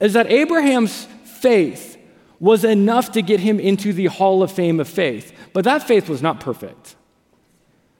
is 0.00 0.12
that 0.12 0.30
Abraham's 0.30 1.06
faith 1.24 1.98
was 2.38 2.64
enough 2.64 3.12
to 3.12 3.22
get 3.22 3.40
him 3.40 3.60
into 3.60 3.92
the 3.92 4.06
hall 4.06 4.42
of 4.42 4.50
fame 4.50 4.80
of 4.80 4.88
faith. 4.88 5.32
But 5.52 5.64
that 5.64 5.82
faith 5.82 6.08
was 6.08 6.22
not 6.22 6.40
perfect. 6.40 6.96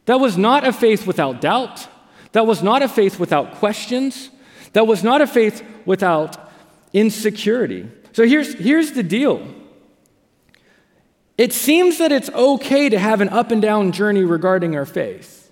That 0.06 0.20
was 0.20 0.36
not 0.36 0.66
a 0.66 0.72
faith 0.72 1.06
without 1.06 1.40
doubt. 1.40 1.86
That 2.32 2.46
was 2.46 2.62
not 2.62 2.82
a 2.82 2.88
faith 2.88 3.20
without 3.20 3.56
questions. 3.56 4.30
That 4.72 4.86
was 4.86 5.04
not 5.04 5.20
a 5.20 5.26
faith 5.26 5.62
without 5.84 6.50
insecurity. 6.92 7.88
So 8.12 8.26
here's, 8.26 8.54
here's 8.54 8.92
the 8.92 9.02
deal 9.02 9.46
it 11.42 11.52
seems 11.52 11.98
that 11.98 12.12
it's 12.12 12.30
okay 12.30 12.88
to 12.88 12.96
have 12.96 13.20
an 13.20 13.28
up 13.28 13.50
and 13.50 13.60
down 13.60 13.90
journey 13.90 14.22
regarding 14.22 14.76
our 14.76 14.86
faith. 14.86 15.50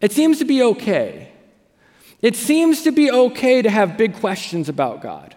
It 0.00 0.12
seems 0.12 0.38
to 0.38 0.46
be 0.46 0.62
okay. 0.62 1.30
It 2.22 2.36
seems 2.36 2.80
to 2.84 2.90
be 2.90 3.10
okay 3.10 3.60
to 3.60 3.68
have 3.68 3.98
big 3.98 4.14
questions 4.14 4.70
about 4.70 5.02
God. 5.02 5.36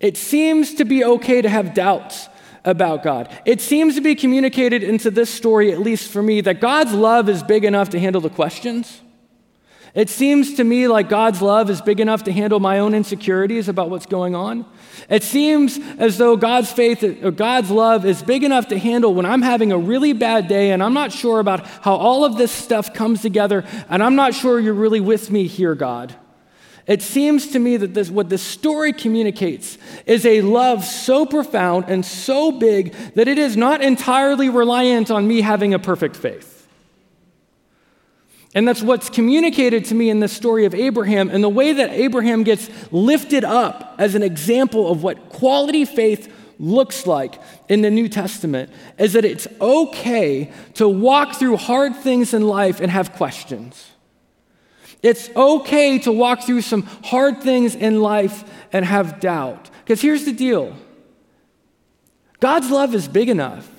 It 0.00 0.16
seems 0.16 0.74
to 0.74 0.84
be 0.84 1.04
okay 1.04 1.40
to 1.40 1.48
have 1.48 1.72
doubts 1.72 2.28
about 2.64 3.04
God. 3.04 3.28
It 3.44 3.60
seems 3.60 3.94
to 3.94 4.00
be 4.00 4.16
communicated 4.16 4.82
into 4.82 5.12
this 5.12 5.30
story, 5.30 5.70
at 5.70 5.78
least 5.78 6.10
for 6.10 6.20
me, 6.20 6.40
that 6.40 6.60
God's 6.60 6.94
love 6.94 7.28
is 7.28 7.44
big 7.44 7.64
enough 7.64 7.90
to 7.90 8.00
handle 8.00 8.20
the 8.20 8.28
questions. 8.28 9.02
It 9.96 10.10
seems 10.10 10.52
to 10.56 10.64
me 10.64 10.88
like 10.88 11.08
God's 11.08 11.40
love 11.40 11.70
is 11.70 11.80
big 11.80 12.00
enough 12.00 12.24
to 12.24 12.32
handle 12.32 12.60
my 12.60 12.80
own 12.80 12.92
insecurities 12.92 13.66
about 13.66 13.88
what's 13.88 14.04
going 14.04 14.34
on. 14.34 14.66
It 15.08 15.22
seems 15.22 15.78
as 15.98 16.18
though 16.18 16.36
God's 16.36 16.70
faith 16.70 17.02
or 17.02 17.30
God's 17.30 17.70
love 17.70 18.04
is 18.04 18.22
big 18.22 18.44
enough 18.44 18.68
to 18.68 18.78
handle 18.78 19.14
when 19.14 19.24
I'm 19.24 19.40
having 19.40 19.72
a 19.72 19.78
really 19.78 20.12
bad 20.12 20.48
day 20.48 20.72
and 20.72 20.82
I'm 20.82 20.92
not 20.92 21.12
sure 21.12 21.40
about 21.40 21.66
how 21.66 21.94
all 21.94 22.26
of 22.26 22.36
this 22.36 22.52
stuff 22.52 22.92
comes 22.92 23.22
together 23.22 23.64
and 23.88 24.02
I'm 24.02 24.16
not 24.16 24.34
sure 24.34 24.60
you're 24.60 24.74
really 24.74 25.00
with 25.00 25.30
me 25.30 25.46
here, 25.46 25.74
God. 25.74 26.14
It 26.86 27.00
seems 27.00 27.48
to 27.52 27.58
me 27.58 27.78
that 27.78 27.94
this, 27.94 28.10
what 28.10 28.28
this 28.28 28.42
story 28.42 28.92
communicates 28.92 29.78
is 30.04 30.26
a 30.26 30.42
love 30.42 30.84
so 30.84 31.24
profound 31.24 31.86
and 31.88 32.04
so 32.04 32.52
big 32.52 32.92
that 33.14 33.28
it 33.28 33.38
is 33.38 33.56
not 33.56 33.80
entirely 33.80 34.50
reliant 34.50 35.10
on 35.10 35.26
me 35.26 35.40
having 35.40 35.72
a 35.72 35.78
perfect 35.78 36.16
faith. 36.16 36.55
And 38.56 38.66
that's 38.66 38.80
what's 38.80 39.10
communicated 39.10 39.84
to 39.86 39.94
me 39.94 40.08
in 40.08 40.20
the 40.20 40.28
story 40.28 40.64
of 40.64 40.74
Abraham 40.74 41.28
and 41.28 41.44
the 41.44 41.48
way 41.48 41.74
that 41.74 41.90
Abraham 41.90 42.42
gets 42.42 42.70
lifted 42.90 43.44
up 43.44 43.94
as 43.98 44.14
an 44.14 44.22
example 44.22 44.90
of 44.90 45.02
what 45.02 45.28
quality 45.28 45.84
faith 45.84 46.32
looks 46.58 47.06
like 47.06 47.38
in 47.68 47.82
the 47.82 47.90
New 47.90 48.08
Testament 48.08 48.70
is 48.96 49.12
that 49.12 49.26
it's 49.26 49.46
okay 49.60 50.50
to 50.72 50.88
walk 50.88 51.34
through 51.34 51.58
hard 51.58 51.96
things 51.96 52.32
in 52.32 52.48
life 52.48 52.80
and 52.80 52.90
have 52.90 53.12
questions. 53.12 53.90
It's 55.02 55.28
okay 55.36 55.98
to 55.98 56.10
walk 56.10 56.44
through 56.44 56.62
some 56.62 56.84
hard 57.04 57.42
things 57.42 57.74
in 57.74 58.00
life 58.00 58.42
and 58.72 58.86
have 58.86 59.20
doubt. 59.20 59.68
Because 59.84 60.00
here's 60.00 60.24
the 60.24 60.32
deal 60.32 60.74
God's 62.40 62.70
love 62.70 62.94
is 62.94 63.06
big 63.06 63.28
enough 63.28 63.70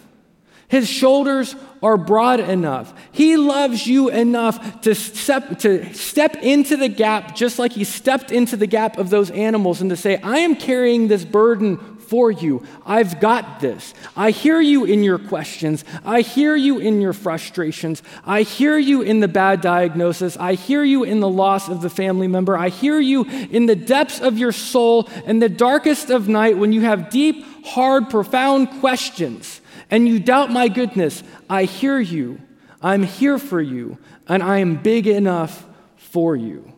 his 0.68 0.90
shoulders 0.90 1.56
are 1.82 1.98
broad 1.98 2.40
enough. 2.40 2.94
He 3.12 3.38
loves 3.38 3.88
you 3.88 4.10
enough 4.10 4.82
to 4.82 4.96
step, 4.96 5.60
to 5.60 5.94
step 5.94 6.36
into 6.38 6.78
the 6.78 6.90
gap, 6.90 7.36
just 7.36 7.60
like 7.60 7.74
he 7.74 7.84
stepped 7.84 8.32
into 8.32 8.58
the 8.58 8.68
gap 8.68 8.98
of 8.98 9.10
those 9.10 9.32
animals, 9.32 9.82
and 9.82 9.90
to 9.90 9.96
say, 9.96 10.18
I 10.18 10.40
am 10.40 10.56
carrying 10.56 11.08
this 11.08 11.26
burden 11.26 11.98
for 12.08 12.32
you. 12.32 12.64
I've 12.86 13.20
got 13.20 13.60
this. 13.60 13.94
I 14.16 14.32
hear 14.32 14.62
you 14.62 14.86
in 14.86 15.04
your 15.04 15.20
questions. 15.20 15.84
I 16.06 16.22
hear 16.22 16.56
you 16.56 16.80
in 16.80 17.02
your 17.02 17.14
frustrations. 17.14 18.02
I 18.26 18.44
hear 18.44 18.78
you 18.78 19.02
in 19.02 19.20
the 19.20 19.28
bad 19.28 19.62
diagnosis. 19.62 20.38
I 20.38 20.54
hear 20.54 20.84
you 20.84 21.04
in 21.04 21.20
the 21.20 21.30
loss 21.30 21.68
of 21.68 21.82
the 21.82 21.90
family 21.90 22.28
member. 22.28 22.58
I 22.58 22.70
hear 22.70 23.00
you 23.00 23.26
in 23.26 23.66
the 23.66 23.76
depths 23.76 24.22
of 24.22 24.38
your 24.38 24.54
soul 24.54 25.10
in 25.26 25.40
the 25.40 25.50
darkest 25.50 26.10
of 26.10 26.30
night 26.30 26.58
when 26.58 26.72
you 26.72 26.82
have 26.82 27.10
deep, 27.10 27.46
hard, 27.66 28.10
profound 28.10 28.70
questions 28.80 29.62
and 29.90 30.08
you 30.08 30.20
doubt 30.20 30.52
my 30.52 30.68
goodness, 30.68 31.24
I 31.50 31.64
hear 31.64 32.00
you. 32.00 32.42
I'm 32.82 33.04
here 33.04 33.40
for 33.40 33.60
you, 33.60 33.98
and 34.28 34.44
I 34.44 34.60
am 34.60 34.76
big 34.76 35.08
enough 35.08 35.66
for 35.96 36.36
you. 36.36 36.74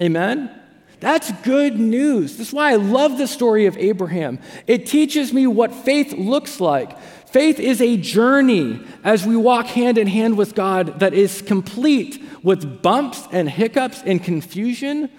Amen? 0.00 0.50
That's 1.00 1.32
good 1.42 1.78
news. 1.78 2.36
That's 2.36 2.52
why 2.52 2.72
I 2.72 2.76
love 2.76 3.18
the 3.18 3.26
story 3.26 3.66
of 3.66 3.76
Abraham. 3.78 4.38
It 4.66 4.86
teaches 4.86 5.32
me 5.32 5.46
what 5.46 5.72
faith 5.72 6.12
looks 6.12 6.60
like. 6.60 6.98
Faith 7.28 7.58
is 7.60 7.80
a 7.80 7.96
journey 7.96 8.84
as 9.04 9.26
we 9.26 9.36
walk 9.36 9.66
hand 9.66 9.98
in 9.98 10.06
hand 10.06 10.36
with 10.36 10.54
God 10.54 11.00
that 11.00 11.14
is 11.14 11.42
complete 11.42 12.22
with 12.42 12.82
bumps 12.82 13.22
and 13.30 13.48
hiccups 13.48 14.02
and 14.04 14.22
confusion, 14.22 15.10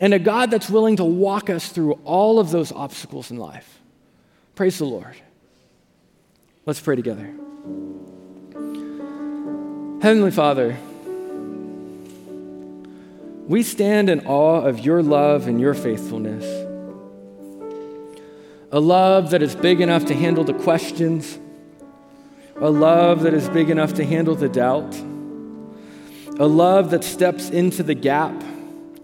and 0.00 0.12
a 0.12 0.18
God 0.18 0.50
that's 0.50 0.68
willing 0.68 0.96
to 0.96 1.04
walk 1.04 1.48
us 1.48 1.68
through 1.68 1.92
all 2.04 2.38
of 2.38 2.50
those 2.50 2.72
obstacles 2.72 3.30
in 3.30 3.36
life. 3.36 3.80
Praise 4.54 4.78
the 4.78 4.84
Lord. 4.84 5.16
Let's 6.66 6.80
pray 6.80 6.96
together. 6.96 7.30
Heavenly 10.00 10.30
Father, 10.30 10.76
We 13.46 13.62
stand 13.62 14.08
in 14.08 14.26
awe 14.26 14.62
of 14.62 14.80
your 14.80 15.02
love 15.02 15.48
and 15.48 15.60
your 15.60 15.74
faithfulness. 15.74 16.44
A 18.72 18.80
love 18.80 19.30
that 19.30 19.42
is 19.42 19.54
big 19.54 19.82
enough 19.82 20.06
to 20.06 20.14
handle 20.14 20.44
the 20.44 20.54
questions, 20.54 21.38
a 22.56 22.70
love 22.70 23.20
that 23.24 23.34
is 23.34 23.50
big 23.50 23.68
enough 23.68 23.92
to 23.94 24.04
handle 24.04 24.34
the 24.34 24.48
doubt, 24.48 24.96
a 26.38 26.46
love 26.46 26.90
that 26.90 27.04
steps 27.04 27.50
into 27.50 27.82
the 27.82 27.94
gap 27.94 28.42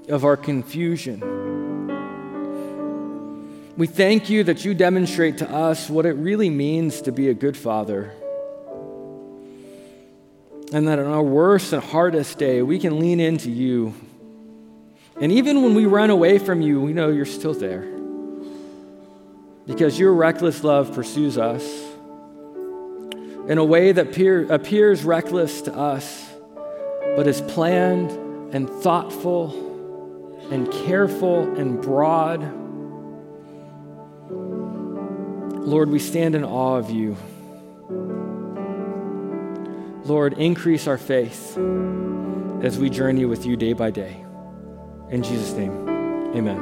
of 0.08 0.24
our 0.24 0.38
confusion. 0.38 1.39
We 3.80 3.88
thank 3.88 4.30
you 4.30 4.44
that 4.44 4.64
you 4.64 4.74
demonstrate 4.74 5.38
to 5.38 5.50
us 5.50 5.90
what 5.90 6.06
it 6.06 6.12
really 6.12 6.50
means 6.50 7.02
to 7.02 7.12
be 7.12 7.30
a 7.30 7.34
good 7.34 7.56
father. 7.56 8.12
And 10.72 10.86
that 10.86 11.00
on 11.00 11.06
our 11.06 11.22
worst 11.22 11.72
and 11.72 11.82
hardest 11.82 12.38
day, 12.38 12.62
we 12.62 12.78
can 12.78 13.00
lean 13.00 13.18
into 13.18 13.50
you 13.50 13.94
and 15.20 15.30
even 15.32 15.62
when 15.62 15.74
we 15.74 15.84
run 15.84 16.08
away 16.08 16.38
from 16.38 16.62
you, 16.62 16.80
we 16.80 16.94
know 16.94 17.10
you're 17.10 17.26
still 17.26 17.52
there. 17.52 17.86
Because 19.66 19.98
your 19.98 20.14
reckless 20.14 20.64
love 20.64 20.94
pursues 20.94 21.36
us 21.36 21.62
in 23.46 23.58
a 23.58 23.64
way 23.64 23.92
that 23.92 24.08
appear, 24.08 24.50
appears 24.50 25.04
reckless 25.04 25.60
to 25.62 25.74
us, 25.74 26.26
but 27.16 27.26
is 27.26 27.42
planned 27.42 28.10
and 28.54 28.68
thoughtful 28.68 30.48
and 30.50 30.72
careful 30.86 31.54
and 31.58 31.82
broad. 31.82 32.59
Lord, 35.70 35.88
we 35.88 36.00
stand 36.00 36.34
in 36.34 36.42
awe 36.42 36.78
of 36.78 36.90
you. 36.90 37.16
Lord, 40.04 40.32
increase 40.32 40.88
our 40.88 40.98
faith 40.98 41.56
as 42.64 42.76
we 42.76 42.90
journey 42.90 43.24
with 43.24 43.46
you 43.46 43.56
day 43.56 43.72
by 43.72 43.92
day. 43.92 44.16
In 45.10 45.22
Jesus' 45.22 45.52
name, 45.52 45.70
amen. 46.34 46.58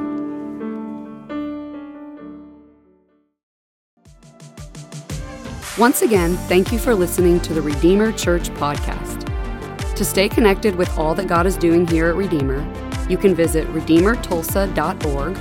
Once 5.78 6.02
again, 6.02 6.36
thank 6.46 6.70
you 6.70 6.78
for 6.78 6.94
listening 6.94 7.40
to 7.40 7.54
the 7.54 7.62
Redeemer 7.62 8.12
Church 8.12 8.50
podcast. 8.50 9.24
To 9.94 10.04
stay 10.04 10.28
connected 10.28 10.76
with 10.76 10.98
all 10.98 11.14
that 11.14 11.28
God 11.28 11.46
is 11.46 11.56
doing 11.56 11.86
here 11.86 12.08
at 12.08 12.14
Redeemer, 12.14 12.60
you 13.08 13.16
can 13.16 13.34
visit 13.34 13.66
redeemertulsa.org 13.68 15.38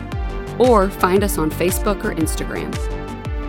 or 0.58 0.90
find 0.90 1.22
us 1.22 1.38
on 1.38 1.52
Facebook 1.52 2.06
or 2.06 2.16
Instagram. 2.16 2.97